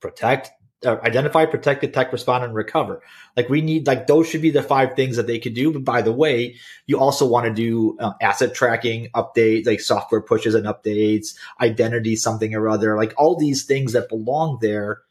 [0.01, 0.51] Protect,
[0.85, 3.01] uh, identify, protect, detect, respond, and recover.
[3.35, 5.73] Like we need, like those should be the five things that they could do.
[5.73, 10.21] But by the way, you also want to do uh, asset tracking, update, like software
[10.21, 15.01] pushes and updates, identity, something or other, like all these things that belong there.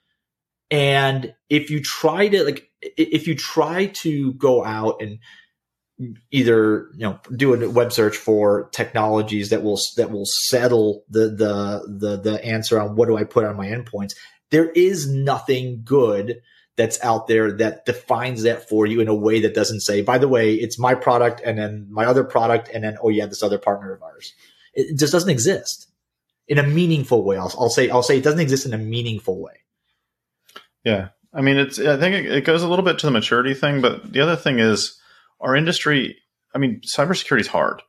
[0.71, 5.19] And if you try to, like, if you try to go out and
[6.31, 11.29] either you know do a web search for technologies that will that will settle the
[11.29, 14.15] the the the answer on what do I put on my endpoints
[14.51, 16.41] there is nothing good
[16.77, 20.19] that's out there that defines that for you in a way that doesn't say, by
[20.19, 23.43] the way, it's my product and then my other product and then, oh yeah, this
[23.43, 24.33] other partner of ours.
[24.75, 25.89] It just doesn't exist
[26.49, 27.37] in a meaningful way.
[27.37, 29.55] I'll, I'll say, I'll say it doesn't exist in a meaningful way.
[30.85, 31.09] Yeah.
[31.35, 33.81] I mean, it's, I think it, it goes a little bit to the maturity thing,
[33.81, 34.99] but the other thing is
[35.41, 36.17] our industry,
[36.55, 37.83] I mean, cybersecurity is hard.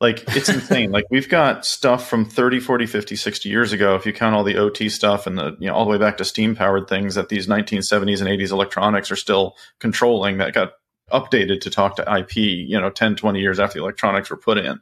[0.00, 0.90] Like it's insane.
[0.90, 4.44] like we've got stuff from 30, 40, 50, 60 years ago if you count all
[4.44, 7.14] the OT stuff and the you know all the way back to steam powered things
[7.14, 10.72] that these 1970s and 80s electronics are still controlling that got
[11.12, 14.58] updated to talk to IP, you know, 10, 20 years after the electronics were put
[14.58, 14.80] in.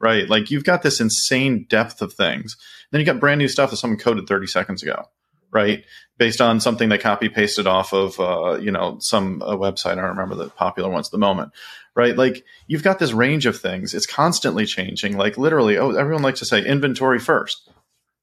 [0.00, 0.28] Right?
[0.28, 2.56] Like you've got this insane depth of things.
[2.90, 5.08] Then you got brand new stuff that someone coded 30 seconds ago
[5.54, 5.84] right?
[6.18, 9.92] Based on something they copy pasted off of, uh, you know, some website.
[9.92, 11.52] I don't remember the popular ones at the moment,
[11.94, 12.16] right?
[12.16, 13.94] Like you've got this range of things.
[13.94, 15.16] It's constantly changing.
[15.16, 17.70] Like literally, oh, everyone likes to say inventory first.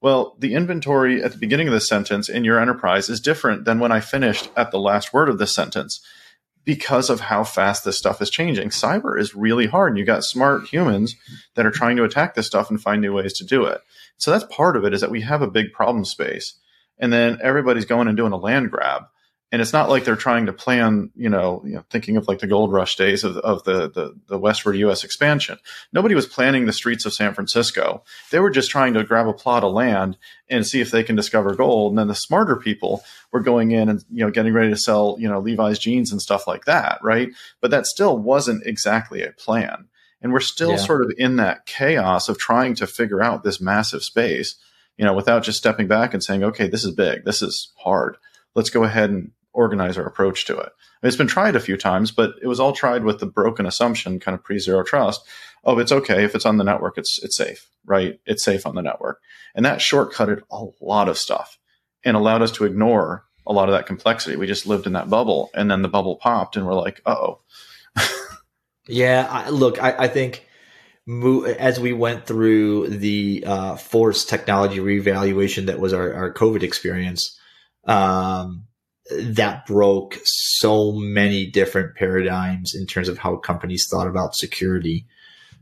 [0.01, 3.79] Well, the inventory at the beginning of the sentence in your enterprise is different than
[3.79, 6.01] when I finished at the last word of this sentence
[6.65, 8.69] because of how fast this stuff is changing.
[8.69, 9.91] Cyber is really hard.
[9.91, 11.15] And you got smart humans
[11.55, 13.81] that are trying to attack this stuff and find new ways to do it.
[14.17, 16.55] So that's part of it is that we have a big problem space
[17.01, 19.03] and then everybody's going and doing a land grab.
[19.53, 22.39] And it's not like they're trying to plan, you know, you know thinking of like
[22.39, 25.03] the gold rush days of, of the, the, the westward U.S.
[25.03, 25.57] expansion.
[25.91, 28.01] Nobody was planning the streets of San Francisco.
[28.31, 30.17] They were just trying to grab a plot of land
[30.49, 31.91] and see if they can discover gold.
[31.91, 35.17] And then the smarter people were going in and, you know, getting ready to sell,
[35.19, 37.29] you know, Levi's jeans and stuff like that, right?
[37.59, 39.89] But that still wasn't exactly a plan.
[40.21, 40.77] And we're still yeah.
[40.77, 44.55] sort of in that chaos of trying to figure out this massive space
[44.97, 48.17] you know, without just stepping back and saying, okay, this is big, this is hard.
[48.55, 50.71] Let's go ahead and organize our approach to it.
[51.03, 54.19] It's been tried a few times, but it was all tried with the broken assumption,
[54.19, 55.27] kind of pre zero trust.
[55.63, 58.19] Oh, it's okay if it's on the network, it's it's safe, right?
[58.25, 59.19] It's safe on the network,
[59.55, 61.57] and that shortcutted a lot of stuff
[62.03, 64.35] and allowed us to ignore a lot of that complexity.
[64.35, 67.41] We just lived in that bubble, and then the bubble popped, and we're like, oh.
[68.87, 70.45] yeah, I, look, I, I think
[71.11, 77.37] as we went through the uh, forced technology reevaluation that was our, our COVID experience,
[77.85, 78.65] um,
[79.09, 85.05] that broke so many different paradigms in terms of how companies thought about security.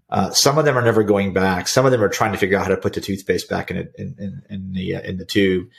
[0.09, 1.67] Uh, some of them are never going back.
[1.67, 3.77] Some of them are trying to figure out how to put the toothpaste back in
[3.77, 5.69] it, in, in, in, the uh, in the tube,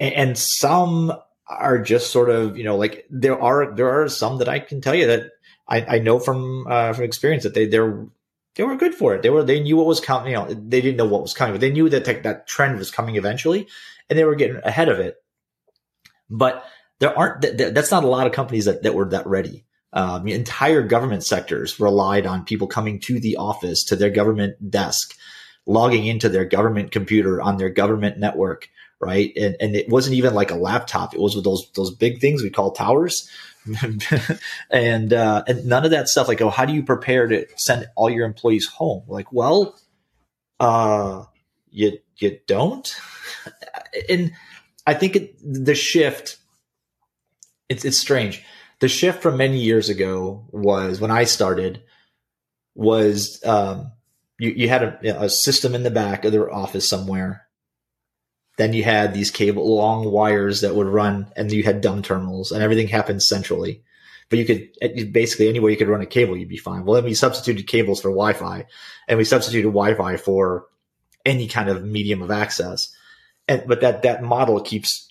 [0.00, 1.12] and, and some
[1.46, 4.80] are just sort of you know like there are there are some that I can
[4.80, 5.30] tell you that
[5.68, 8.06] I, I know from uh, from experience that they they're
[8.56, 9.22] they were good for it.
[9.22, 10.32] They were they knew what was coming.
[10.32, 12.78] You know, they didn't know what was coming, but they knew that te- that trend
[12.78, 13.68] was coming eventually,
[14.08, 15.16] and they were getting ahead of it.
[16.30, 16.64] But
[16.98, 17.42] there aren't.
[17.42, 19.64] Th- that's not a lot of companies that, that were that ready.
[19.92, 25.14] Um, entire government sectors relied on people coming to the office to their government desk,
[25.66, 28.68] logging into their government computer on their government network,
[29.00, 29.32] right?
[29.36, 31.14] And and it wasn't even like a laptop.
[31.14, 33.28] It was with those those big things we call towers
[34.70, 36.28] and uh, and none of that stuff.
[36.28, 39.02] Like, oh, how do you prepare to send all your employees home?
[39.06, 39.78] Like, well,
[40.60, 41.24] uh,
[41.70, 42.94] you you don't.
[44.08, 44.32] and
[44.86, 46.38] I think it, the shift.
[47.68, 48.44] It's it's strange.
[48.80, 51.82] The shift from many years ago was when I started.
[52.74, 53.92] Was um,
[54.38, 57.45] you you had a, a system in the back of their office somewhere
[58.56, 62.52] then you had these cable long wires that would run, and you had dumb terminals,
[62.52, 63.82] and everything happened centrally.
[64.28, 66.84] but you could basically anywhere you could run a cable, you'd be fine.
[66.84, 68.66] Well, then we substituted cables for Wi-Fi,
[69.08, 70.66] and we substituted Wi-Fi for
[71.24, 72.94] any kind of medium of access.
[73.46, 75.08] And but that that model keeps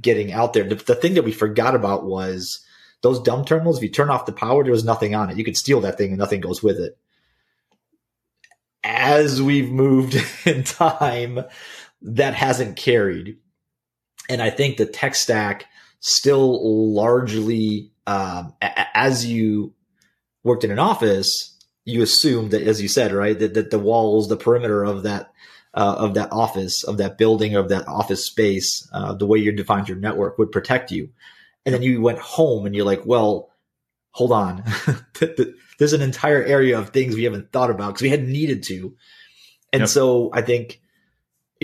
[0.00, 0.64] getting out there.
[0.64, 2.60] The, the thing that we forgot about was
[3.02, 3.78] those dumb terminals.
[3.78, 5.36] If you turn off the power, there was nothing on it.
[5.36, 6.96] You could steal that thing and nothing goes with it.
[8.82, 11.40] As we've moved in time,
[12.04, 13.38] that hasn't carried,
[14.28, 15.66] and I think the tech stack
[16.00, 19.74] still largely um, a- as you
[20.42, 24.28] worked in an office, you assumed that, as you said, right, that, that the walls,
[24.28, 25.32] the perimeter of that
[25.74, 29.50] uh, of that office, of that building, of that office space, uh, the way you
[29.50, 31.08] defined your network would protect you.
[31.66, 33.50] And then you went home and you're like, well,
[34.12, 34.62] hold on,
[35.78, 38.94] there's an entire area of things we haven't thought about because we hadn't needed to.
[39.72, 39.88] And yep.
[39.88, 40.80] so I think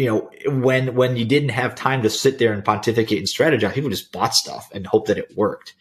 [0.01, 3.75] you know, when when you didn't have time to sit there and pontificate and strategize,
[3.75, 5.75] people just bought stuff and hope that it worked.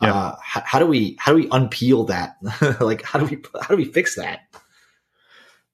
[0.00, 0.14] Yeah.
[0.14, 2.36] Uh, how, how, do we how do we unpeel that?
[2.80, 4.40] like how do we how do we fix that?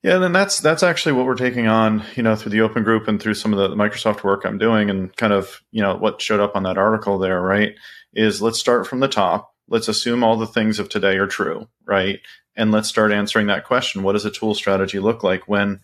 [0.02, 2.85] Yeah, and then that's that's actually what we're taking on, you know, through the open
[2.85, 5.96] group and through some of the Microsoft work I'm doing, and kind of you know
[5.96, 7.74] what showed up on that article there, right?
[8.12, 9.54] Is let's start from the top.
[9.68, 12.20] Let's assume all the things of today are true, right?
[12.54, 15.80] And let's start answering that question: What does a tool strategy look like when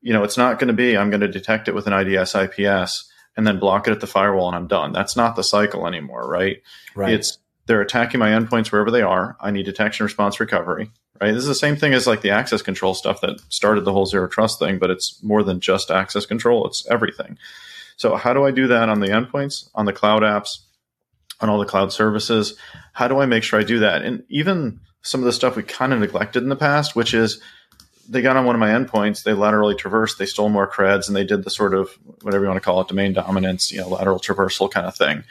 [0.00, 2.34] you know, it's not going to be I'm going to detect it with an IDS
[2.34, 4.92] IPS and then block it at the firewall and I'm done.
[4.92, 6.62] That's not the cycle anymore, right?
[6.94, 7.12] Right.
[7.12, 9.36] It's they're attacking my endpoints wherever they are.
[9.40, 11.32] I need detection response recovery, right?
[11.32, 14.06] This is the same thing as like the access control stuff that started the whole
[14.06, 17.38] zero trust thing, but it's more than just access control, it's everything.
[17.96, 20.58] So, how do I do that on the endpoints, on the cloud apps,
[21.40, 22.56] on all the cloud services?
[22.92, 24.02] How do I make sure I do that?
[24.02, 27.40] And even some of the stuff we kind of neglected in the past, which is
[28.08, 31.16] they got on one of my endpoints, they laterally traversed, they stole more creds, and
[31.16, 31.90] they did the sort of
[32.22, 35.24] whatever you want to call it, domain dominance, you know, lateral traversal kind of thing.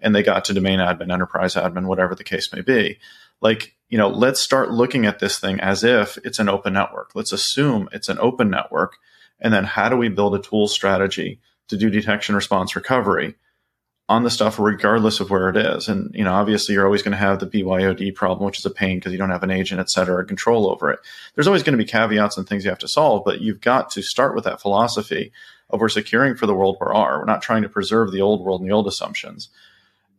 [0.00, 2.98] And they got to domain admin, enterprise admin, whatever the case may be.
[3.40, 7.10] Like, you know, let's start looking at this thing as if it's an open network.
[7.14, 8.96] Let's assume it's an open network.
[9.40, 13.34] And then how do we build a tool strategy to do detection response recovery
[14.10, 15.88] on the stuff regardless of where it is.
[15.88, 18.70] And, you know, obviously you're always going to have the BYOD problem, which is a
[18.70, 20.98] pain because you don't have an agent, et cetera, control over it.
[21.36, 23.88] There's always going to be caveats and things you have to solve, but you've got
[23.92, 25.30] to start with that philosophy
[25.70, 27.20] of we're securing for the world we are.
[27.20, 29.48] We're not trying to preserve the old world and the old assumptions.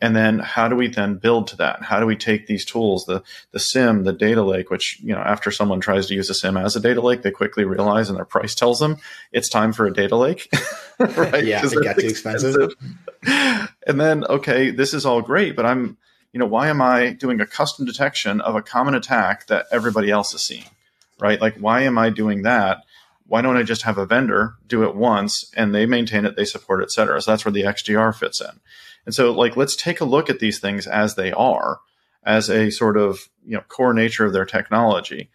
[0.01, 1.83] And then how do we then build to that?
[1.83, 5.21] How do we take these tools, the the SIEM, the data lake, which, you know,
[5.21, 8.17] after someone tries to use a SIEM as a data lake, they quickly realize and
[8.17, 8.97] their price tells them
[9.31, 10.51] it's time for a data lake.
[10.99, 11.45] right?
[11.45, 12.55] yeah, it got too expensive.
[12.55, 13.69] expensive.
[13.87, 15.97] and then, okay, this is all great, but I'm,
[16.33, 20.09] you know, why am I doing a custom detection of a common attack that everybody
[20.09, 20.65] else is seeing?
[21.19, 21.39] Right?
[21.39, 22.83] Like, why am I doing that?
[23.27, 26.43] Why don't I just have a vendor do it once and they maintain it, they
[26.43, 27.21] support it, et cetera?
[27.21, 28.59] So that's where the XDR fits in.
[29.05, 31.79] And so, like, let's take a look at these things as they are,
[32.23, 35.29] as a sort of you know core nature of their technology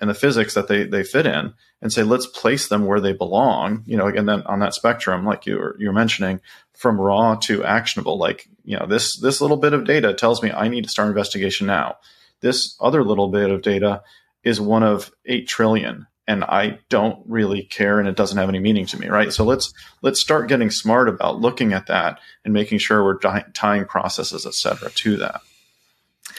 [0.00, 3.12] and the physics that they they fit in, and say let's place them where they
[3.12, 3.82] belong.
[3.86, 6.40] You know, again, then on that spectrum, like you were you were mentioning,
[6.74, 8.18] from raw to actionable.
[8.18, 11.08] Like, you know, this this little bit of data tells me I need to start
[11.08, 11.96] investigation now.
[12.40, 14.02] This other little bit of data
[14.44, 18.58] is one of eight trillion and I don't really care and it doesn't have any
[18.58, 19.32] meaning to me, right?
[19.32, 23.44] So let's let's start getting smart about looking at that and making sure we're di-
[23.54, 25.40] tying processes, et cetera, to that.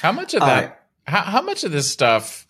[0.01, 0.63] How much of that?
[1.07, 2.45] Uh, how, how much of this stuff?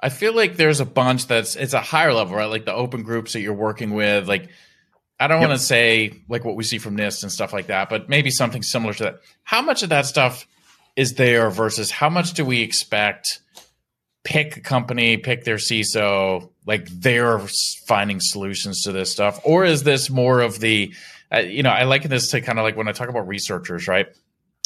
[0.00, 2.46] I feel like there's a bunch that's it's a higher level, right?
[2.46, 4.50] Like the open groups that you're working with, like.
[5.18, 5.48] I don't yep.
[5.48, 8.30] want to say like what we see from NIST and stuff like that, but maybe
[8.30, 9.20] something similar to that.
[9.44, 10.46] How much of that stuff
[10.94, 13.40] is there versus how much do we expect
[14.26, 17.38] pick a company, pick their CISO, like they're
[17.86, 20.92] finding solutions to this stuff, or is this more of the,
[21.32, 23.86] uh, you know, I like this to kind of like when I talk about researchers,
[23.86, 24.08] right?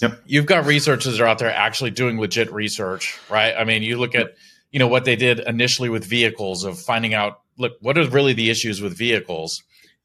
[0.00, 0.22] Yep.
[0.24, 3.54] You've got researchers that are out there actually doing legit research, right?
[3.54, 4.34] I mean, you look at,
[4.72, 8.32] you know, what they did initially with vehicles of finding out, look, what are really
[8.32, 9.62] the issues with vehicles?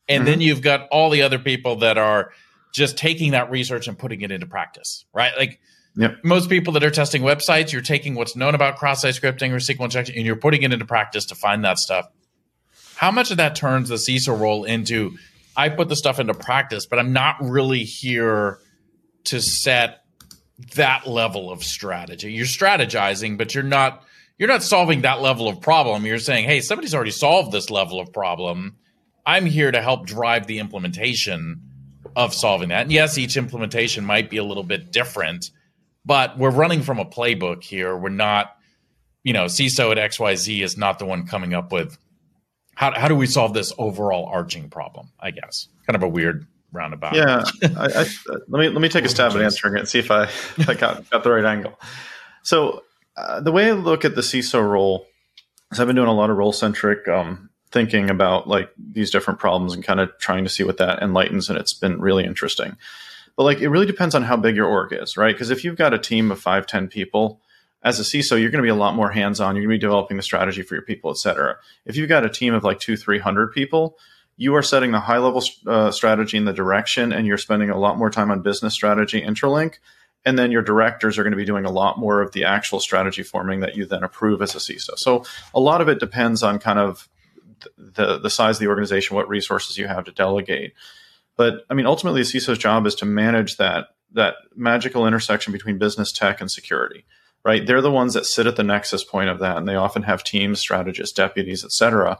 [0.10, 0.32] And mm-hmm.
[0.32, 2.32] then you've got all the other people that are
[2.74, 5.32] just taking that research and putting it into practice, right?
[5.38, 5.62] Like,
[5.98, 6.18] Yep.
[6.24, 9.86] Most people that are testing websites, you're taking what's known about cross-site scripting or SQL
[9.86, 12.08] injection and you're putting it into practice to find that stuff.
[12.96, 15.18] How much of that turns the CISO role into
[15.58, 18.60] I put the stuff into practice, but I'm not really here
[19.26, 20.02] to set
[20.76, 22.32] that level of strategy.
[22.34, 24.04] You're strategizing, but you're not
[24.38, 26.06] you're not solving that level of problem.
[26.06, 28.76] You're saying, "Hey, somebody's already solved this level of problem.
[29.26, 31.62] I'm here to help drive the implementation
[32.16, 35.52] of solving that." And yes, each implementation might be a little bit different,
[36.06, 37.96] but we're running from a playbook here.
[37.96, 38.56] We're not,
[39.24, 41.98] you know, CISO at XYZ is not the one coming up with
[42.76, 45.68] how, how do we solve this overall arching problem, I guess.
[45.88, 47.16] Kind of a weird roundabout.
[47.16, 47.44] Yeah.
[47.64, 48.06] I, I,
[48.48, 50.70] let me let me take a stab at answering it and see if I, if
[50.70, 51.80] I got, got the right angle.
[52.44, 52.84] So
[53.18, 55.08] uh, the way I look at the CISO role
[55.72, 59.40] is I've been doing a lot of role centric um, thinking about like these different
[59.40, 62.78] problems and kind of trying to see what that enlightens, and it's been really interesting.
[63.36, 65.36] But like it really depends on how big your org is, right?
[65.36, 67.42] Because if you've got a team of five, ten people,
[67.86, 69.56] as a CISO, you're going to be a lot more hands on.
[69.56, 71.58] You're going to be developing the strategy for your people, et cetera.
[71.86, 73.98] If you've got a team of like two, 300 people,
[74.38, 77.78] you are setting the high level uh, strategy in the direction and you're spending a
[77.78, 79.76] lot more time on business strategy interlink.
[80.26, 82.80] And then your directors are going to be doing a lot more of the actual
[82.80, 84.98] strategy forming that you then approve as a CISO.
[84.98, 85.24] So
[85.54, 87.08] a lot of it depends on kind of
[87.78, 90.74] the, the size of the organization, what resources you have to delegate.
[91.38, 95.78] But I mean, ultimately, a CISO's job is to manage that that magical intersection between
[95.78, 97.06] business tech and security
[97.46, 97.66] right?
[97.66, 100.24] They're the ones that sit at the nexus point of that, and they often have
[100.24, 102.20] teams, strategists, deputies, et cetera,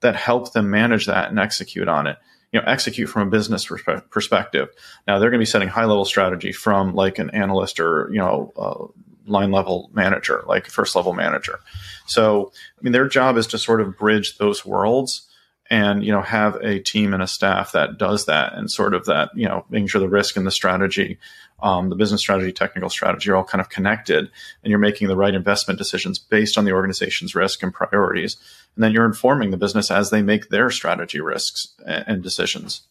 [0.00, 2.18] that help them manage that and execute on it.
[2.52, 4.68] You know, execute from a business perspe- perspective.
[5.08, 8.18] Now they're going to be setting high level strategy from like an analyst or you
[8.18, 11.58] know uh, line level manager, like first level manager.
[12.06, 15.25] So I mean, their job is to sort of bridge those worlds
[15.70, 19.06] and you know have a team and a staff that does that and sort of
[19.06, 21.18] that you know making sure the risk and the strategy
[21.62, 24.30] um, the business strategy, technical strategy are all kind of connected,
[24.62, 28.36] and you're making the right investment decisions based on the organization's risk and priorities.
[28.74, 32.82] And then you're informing the business as they make their strategy risks and decisions.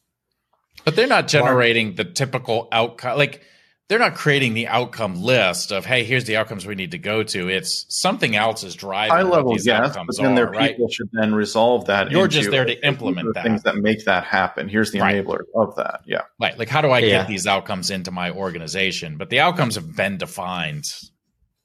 [0.83, 3.17] But they're not generating the typical outcome.
[3.17, 3.43] Like
[3.87, 7.23] they're not creating the outcome list of hey here's the outcomes we need to go
[7.23, 10.51] to it's something else is driving high level these yes outcomes but then their are,
[10.51, 10.93] people right?
[10.93, 14.67] should then resolve that you're just there to implement that things that make that happen
[14.67, 15.23] here's the right.
[15.23, 17.19] enabler of that yeah right like how do i yeah.
[17.19, 20.85] get these outcomes into my organization but the outcomes have been defined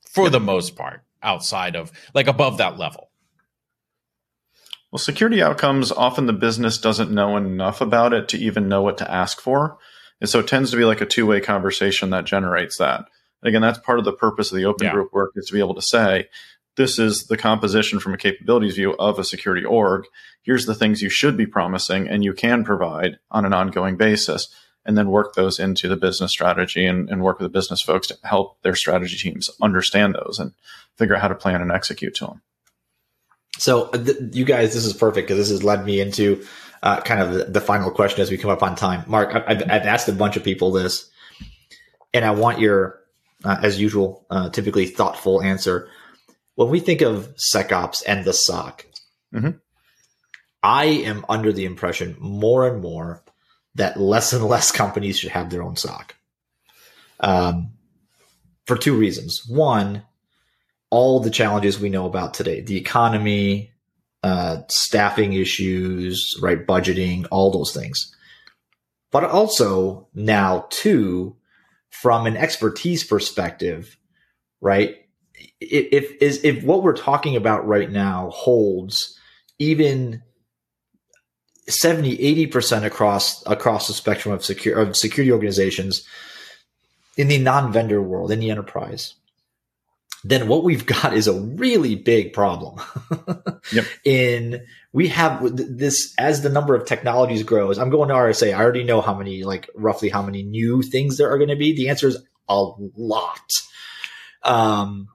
[0.09, 0.31] for yeah.
[0.31, 3.11] the most part outside of like above that level
[4.91, 8.99] well security outcomes often the business doesn't know enough about it to even know what
[8.99, 9.79] to ask for
[10.21, 13.07] and so it tends to be like a two way conversation that generates that.
[13.43, 14.93] And again, that's part of the purpose of the open yeah.
[14.93, 16.29] group work is to be able to say,
[16.77, 20.05] this is the composition from a capabilities view of a security org.
[20.43, 24.49] Here's the things you should be promising and you can provide on an ongoing basis.
[24.87, 28.07] And then work those into the business strategy and, and work with the business folks
[28.07, 30.53] to help their strategy teams understand those and
[30.97, 32.43] figure out how to plan and execute to them.
[33.59, 36.47] So, uh, th- you guys, this is perfect because this has led me into
[36.83, 39.05] uh, kind of the, final question as we come up on time.
[39.07, 41.11] Mark, I've, I've, asked a bunch of people this,
[42.15, 43.01] and I want your,
[43.45, 45.89] uh, as usual, uh, typically thoughtful answer.
[46.55, 48.87] When we think of SecOps and the SOC,
[49.35, 49.51] mm-hmm.
[50.63, 53.23] I am under the impression more and more
[53.75, 56.15] that less and less companies should have their own SOC.
[57.21, 57.73] Um,
[58.67, 59.47] for two reasons.
[59.49, 60.05] One,
[60.91, 63.70] all the challenges we know about today, the economy,
[64.23, 66.67] uh, staffing issues, right?
[66.67, 68.15] Budgeting, all those things.
[69.11, 71.37] But also now too,
[71.91, 73.97] from an expertise perspective,
[74.61, 74.97] right?
[75.61, 79.19] If, if, if what we're talking about right now holds
[79.59, 80.23] even
[81.69, 86.07] 70, 80% across, across the spectrum of secure, of security organizations
[87.17, 89.15] in the non-vendor world, in the enterprise,
[90.25, 92.81] then what we've got is a really big problem.
[93.73, 93.87] yep.
[94.05, 97.79] In we have this as the number of technologies grows.
[97.79, 98.55] I'm going to RSA.
[98.55, 101.57] I already know how many, like roughly how many new things there are going to
[101.57, 101.75] be.
[101.75, 102.19] The answer is
[102.49, 103.53] a lot.
[104.43, 105.09] Um,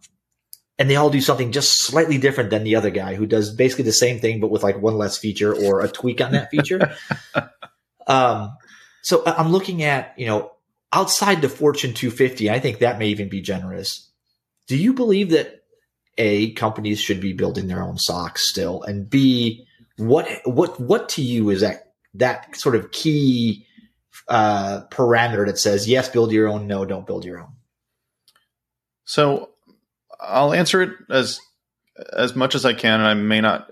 [0.79, 3.85] and they all do something just slightly different than the other guy who does basically
[3.85, 6.95] the same thing, but with like one less feature or a tweak on that feature.
[8.07, 8.55] um,
[9.01, 10.51] so I'm looking at, you know,
[10.91, 14.09] outside the Fortune 250, I think that may even be generous
[14.67, 15.63] do you believe that
[16.17, 19.65] a companies should be building their own SOCs still, and b
[19.97, 23.65] what what what to you is that that sort of key
[24.27, 27.53] uh, parameter that says yes, build your own, no, don't build your own.
[29.03, 29.49] So
[30.19, 31.39] I'll answer it as
[32.13, 33.69] as much as I can, and I may not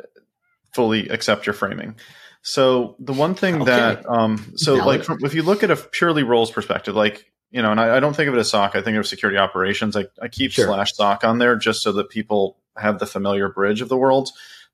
[0.74, 1.96] fully accept your framing.
[2.42, 3.72] So the one thing okay.
[3.72, 4.86] that um, so Valid.
[4.86, 7.98] like from, if you look at a purely roles perspective, like you know, and I,
[7.98, 8.76] I, don't think of it as SOC.
[8.76, 9.96] I think of security operations.
[9.96, 10.66] I, I keep sure.
[10.66, 14.30] slash SOC on there just so that people have the familiar bridge of the world.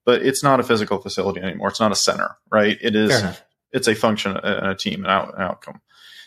[0.06, 1.68] But it's not a physical facility anymore.
[1.68, 2.78] It's not a center, right?
[2.82, 3.22] It is.
[3.72, 5.82] It's a function and a team, an, out, an outcome.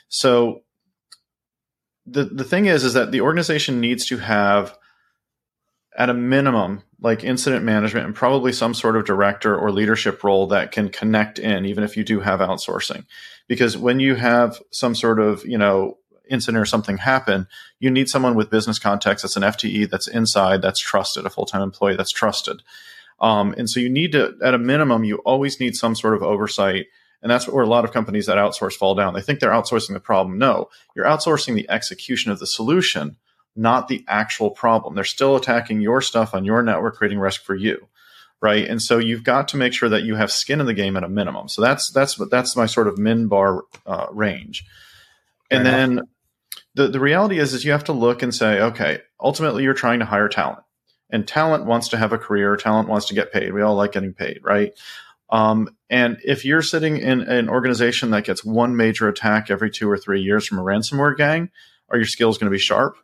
[0.09, 0.61] So
[2.07, 4.77] the the thing is, is that the organization needs to have,
[5.97, 10.47] at a minimum, like incident management and probably some sort of director or leadership role
[10.49, 13.07] that can connect in, even if you do have outsourcing.
[13.49, 15.97] Because when you have some sort of, you know,
[16.33, 17.47] incident or something happen,
[17.79, 21.47] you need someone with business context that's an FTE that's inside, that's trusted, a full
[21.47, 22.63] time employee that's trusted.
[23.21, 26.23] Um, and so you need to, at a minimum, you always need some sort of
[26.23, 26.87] oversight.
[27.23, 29.15] And that's where a lot of companies that outsource fall down.
[29.15, 30.39] They think they're outsourcing the problem.
[30.39, 33.17] No, you're outsourcing the execution of the solution,
[33.55, 34.97] not the actual problem.
[34.97, 37.87] They're still attacking your stuff on your network, creating risk for you.
[38.41, 38.67] Right.
[38.67, 41.05] And so you've got to make sure that you have skin in the game at
[41.05, 41.49] a minimum.
[41.49, 44.65] So that's, that's, that's my sort of min bar uh, range.
[45.49, 46.01] and then
[46.75, 50.01] the, the reality is, is you have to look and say, okay, ultimately you're trying
[50.01, 50.65] to hire talent
[51.11, 52.57] and talent wants to have a career.
[52.57, 53.53] Talent wants to get paid.
[53.53, 54.41] We all like getting paid.
[54.43, 54.73] Right.
[55.31, 59.91] Um, and if you're sitting in an organization that gets one major attack every two
[59.91, 61.51] or three years from a ransomware gang,
[61.89, 62.97] are your skills going to be sharp?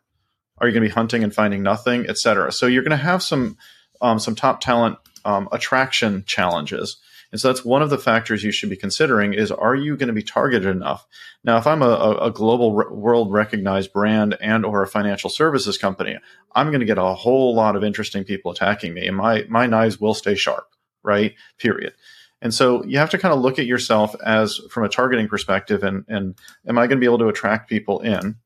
[0.57, 2.51] Are you going to be hunting and finding nothing, et cetera?
[2.51, 3.57] So you're going to have some
[4.01, 6.97] um, some top talent um, attraction challenges.
[7.31, 10.07] And so that's one of the factors you should be considering is are you going
[10.07, 11.05] to be targeted enough?
[11.43, 15.77] Now, if I'm a, a global re- world recognized brand and or a financial services
[15.77, 16.17] company,
[16.55, 19.67] I'm going to get a whole lot of interesting people attacking me and my, my
[19.67, 20.67] knives will stay sharp,
[21.03, 21.35] right?
[21.57, 21.93] Period.
[22.41, 25.83] And so you have to kind of look at yourself as from a targeting perspective
[25.83, 26.35] and, and
[26.67, 28.37] am I going to be able to attract people in?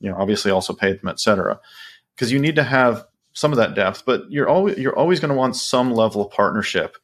[0.00, 1.60] You know, obviously also pay them, et cetera.
[2.14, 5.30] Because you need to have some of that depth, but you're always you're always going
[5.30, 6.96] to want some level of partnership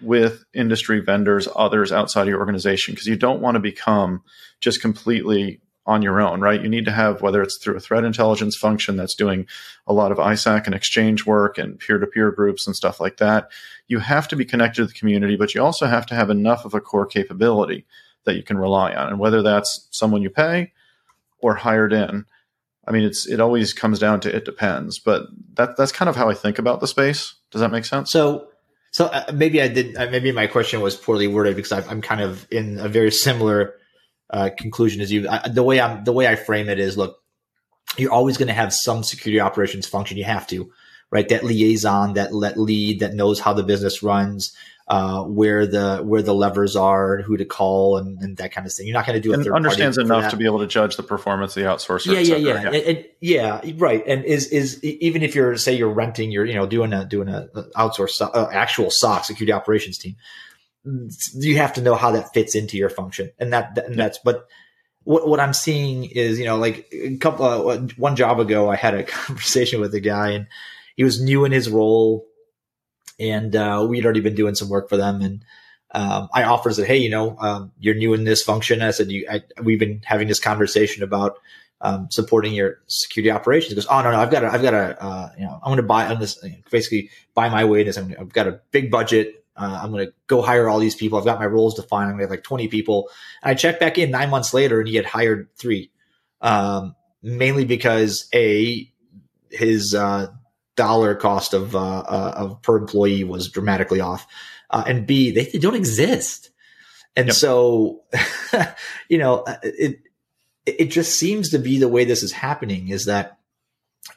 [0.00, 4.22] with industry vendors, others outside your organization, because you don't want to become
[4.60, 6.62] just completely on your own, right?
[6.62, 9.46] You need to have, whether it's through a threat intelligence function that's doing
[9.86, 13.18] a lot of ISAC and exchange work and peer to peer groups and stuff like
[13.18, 13.50] that.
[13.86, 16.64] You have to be connected to the community, but you also have to have enough
[16.64, 17.84] of a core capability
[18.24, 19.08] that you can rely on.
[19.08, 20.72] And whether that's someone you pay
[21.38, 22.24] or hired in,
[22.86, 26.16] I mean, it's it always comes down to it depends, but that that's kind of
[26.16, 27.34] how I think about the space.
[27.50, 28.10] Does that make sense?
[28.10, 28.48] So,
[28.94, 29.96] so uh, maybe I did.
[29.96, 33.10] Uh, maybe my question was poorly worded because I, am kind of in a very
[33.10, 33.74] similar
[34.30, 35.28] uh, conclusion as you.
[35.28, 37.18] I, the way I'm the way I frame it is, look,
[37.98, 40.16] you're always going to have some security operations function.
[40.16, 40.70] You have to,
[41.10, 41.28] right?
[41.28, 44.56] That liaison, that let lead, that knows how the business runs
[44.86, 48.72] uh, where the where the levers are, who to call, and, and that kind of
[48.72, 48.86] thing.
[48.86, 49.50] You're not going to do it.
[49.50, 52.12] understands enough to be able to judge the performance of the outsourcer.
[52.12, 52.66] Yeah, yeah, yeah, yeah.
[52.66, 54.04] And, and, yeah, right.
[54.06, 57.28] And is is even if you're say you're renting, you're you know doing a doing
[57.28, 60.16] a, outsource uh, actual SOC security operations team.
[61.32, 64.48] You have to know how that fits into your function, and that and that's but.
[65.06, 68.76] What, what I'm seeing is, you know, like a couple, uh, one job ago, I
[68.76, 70.46] had a conversation with a guy and
[70.96, 72.24] he was new in his role
[73.18, 75.20] and uh, we'd already been doing some work for them.
[75.20, 75.44] And
[75.92, 78.82] um, I offered that, hey, you know, um, you're new in this function.
[78.82, 81.38] I said, you, I, we've been having this conversation about
[81.80, 83.70] um, supporting your security operations.
[83.70, 85.76] He goes, oh no, no, I've got, I've got a, uh, you know, I'm going
[85.76, 87.98] to buy on this, basically buy my way this.
[87.98, 89.44] I've got a big budget.
[89.56, 91.18] Uh, I'm going to go hire all these people.
[91.18, 92.10] I've got my roles defined.
[92.10, 93.08] I'm going to have like 20 people.
[93.42, 95.90] And I checked back in nine months later, and he had hired three,
[96.40, 98.90] um, mainly because a
[99.50, 100.26] his uh,
[100.76, 104.26] dollar cost of, uh, uh, of per employee was dramatically off.
[104.70, 106.50] Uh, and B, they, they, don't exist.
[107.16, 107.36] And yep.
[107.36, 108.02] so,
[109.08, 110.00] you know, uh, it,
[110.66, 113.38] it just seems to be the way this is happening is that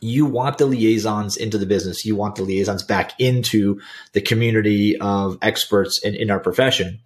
[0.02, 2.06] you want the liaisons into the business.
[2.06, 3.80] You want the liaisons back into
[4.14, 7.00] the community of experts in, in our profession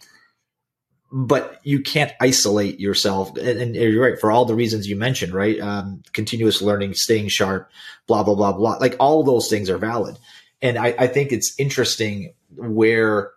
[1.11, 3.35] but you can't isolate yourself.
[3.37, 5.59] And, and, you're right for all the reasons you mentioned, right?
[5.59, 7.69] Um, continuous learning, staying sharp,
[8.07, 8.77] blah, blah, blah, blah.
[8.79, 10.17] Like all those things are valid.
[10.61, 13.31] And I, I think it's interesting where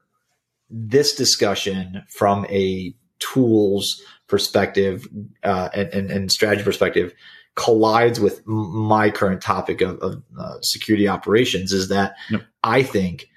[0.71, 5.07] this discussion from a tools perspective
[5.43, 7.13] uh, and, and, and, strategy perspective
[7.55, 12.43] collides with my current topic of, of uh, security operations is that yep.
[12.63, 13.29] I think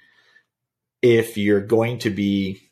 [1.02, 2.67] if you're going to be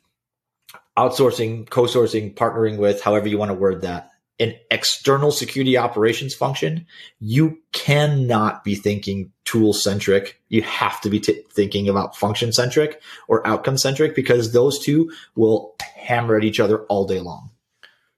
[0.97, 6.85] outsourcing, co-sourcing, partnering with, however you want to word that, an external security operations function,
[7.19, 10.39] you cannot be thinking tool centric.
[10.49, 15.11] You have to be t- thinking about function centric or outcome centric because those two
[15.35, 17.49] will hammer at each other all day long.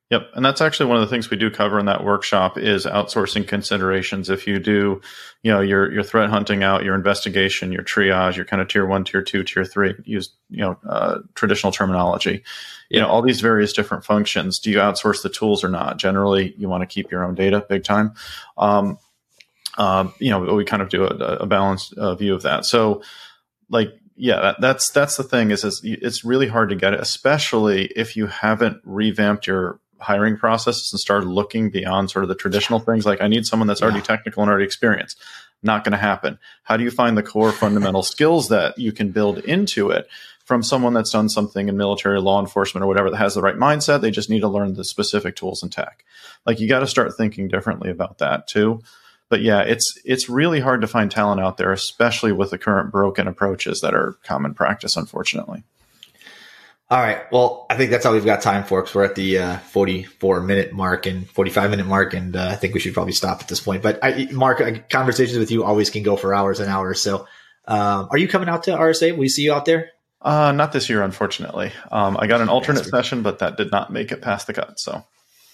[0.10, 2.88] Yep, and that's actually one of the things we do cover in that workshop is
[2.88, 4.32] outsourcing considerations.
[4.32, 5.02] If you do,
[5.44, 8.88] you know, your your threat hunting out, your investigation, your triage, your kind of tier
[8.88, 12.44] one, tier two, tier three, use you know uh, traditional terminology.
[12.90, 14.58] You know, all these various different functions.
[14.58, 15.98] Do you outsource the tools or not?
[15.98, 18.14] Generally, you want to keep your own data, big time.
[18.58, 18.98] Um,
[19.78, 22.66] uh, you know, we kind of do a, a balanced uh, view of that.
[22.66, 23.04] So,
[23.70, 27.00] like yeah, that, that's that's the thing is, is it's really hard to get it,
[27.00, 32.36] especially if you haven't revamped your hiring processes and started looking beyond sort of the
[32.36, 35.20] traditional things like I need someone that's already technical and already experienced.
[35.62, 36.40] Not going to happen.
[36.64, 40.08] How do you find the core fundamental skills that you can build into it
[40.46, 43.56] from someone that's done something in military law enforcement or whatever that has the right
[43.58, 44.02] mindset?
[44.02, 46.06] They just need to learn the specific tools and tech.
[46.46, 48.82] Like you got to start thinking differently about that too.
[49.30, 52.92] But yeah, it's it's really hard to find talent out there, especially with the current
[52.92, 55.64] broken approaches that are common practice, unfortunately.
[56.92, 57.32] All right.
[57.32, 60.42] Well, I think that's all we've got time for because we're at the uh, 44
[60.42, 62.16] minute mark and 45 minute mark.
[62.16, 63.84] And uh, I think we should probably stop at this point.
[63.84, 67.00] But I, Mark, conversations with you always can go for hours and hours.
[67.00, 67.28] So
[67.66, 69.16] um, are you coming out to RSA?
[69.16, 69.92] We see you out there?
[70.20, 71.72] Uh, not this year, unfortunately.
[71.92, 74.80] Um, I got an alternate session, but that did not make it past the cut.
[74.80, 75.06] So,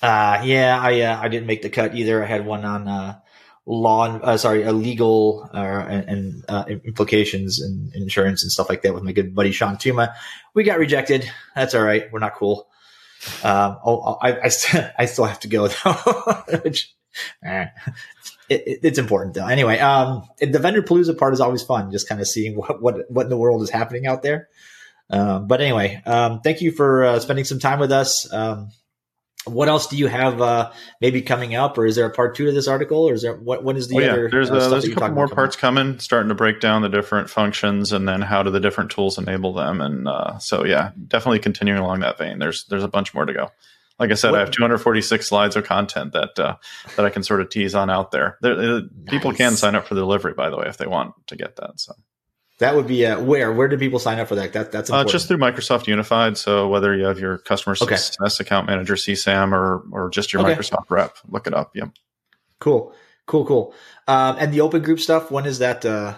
[0.01, 2.23] uh, yeah, I uh, I didn't make the cut either.
[2.23, 3.19] I had one on uh,
[3.66, 8.93] law, uh, sorry, a legal uh, and, uh, implications and insurance and stuff like that
[8.93, 10.13] with my good buddy Shawn Tuma.
[10.53, 11.30] We got rejected.
[11.55, 12.11] That's all right.
[12.11, 12.68] We're not cool.
[13.43, 16.93] Um, oh, I, I, st- I still have to go though, which
[17.43, 17.68] eh,
[18.49, 19.47] it, it's important though.
[19.47, 23.09] Anyway, um, the vendor palooza part is always fun, just kind of seeing what, what,
[23.09, 24.49] what in the world is happening out there.
[25.09, 28.32] Um, but anyway, um, thank you for uh, spending some time with us.
[28.32, 28.70] Um,
[29.45, 30.71] what else do you have uh,
[31.01, 33.35] maybe coming up, or is there a part two to this article, or is there
[33.35, 33.63] what?
[33.63, 34.11] When is the oh, yeah.
[34.11, 34.29] other?
[34.29, 37.29] There's uh, a, there's a couple more parts coming, starting to break down the different
[37.29, 41.39] functions, and then how do the different tools enable them, and uh, so yeah, definitely
[41.39, 42.39] continuing along that vein.
[42.39, 43.51] There's there's a bunch more to go.
[43.99, 44.37] Like I said, what?
[44.37, 46.55] I have 246 slides of content that uh,
[46.95, 48.37] that I can sort of tease on out there.
[48.41, 48.83] there nice.
[49.07, 51.55] People can sign up for the delivery, by the way, if they want to get
[51.57, 51.79] that.
[51.79, 51.93] So
[52.59, 54.53] that would be uh, where where do people sign up for that?
[54.53, 56.37] That that's uh, just through Microsoft Unified.
[56.37, 58.47] So whether you have your customer success okay.
[58.47, 60.55] account manager CSAM or or just your okay.
[60.55, 61.75] Microsoft rep, look it up.
[61.75, 61.89] Yep.
[62.59, 62.93] Cool,
[63.25, 63.73] cool, cool.
[64.07, 65.31] Um, and the open group stuff.
[65.31, 65.85] When is that?
[65.85, 66.15] Uh...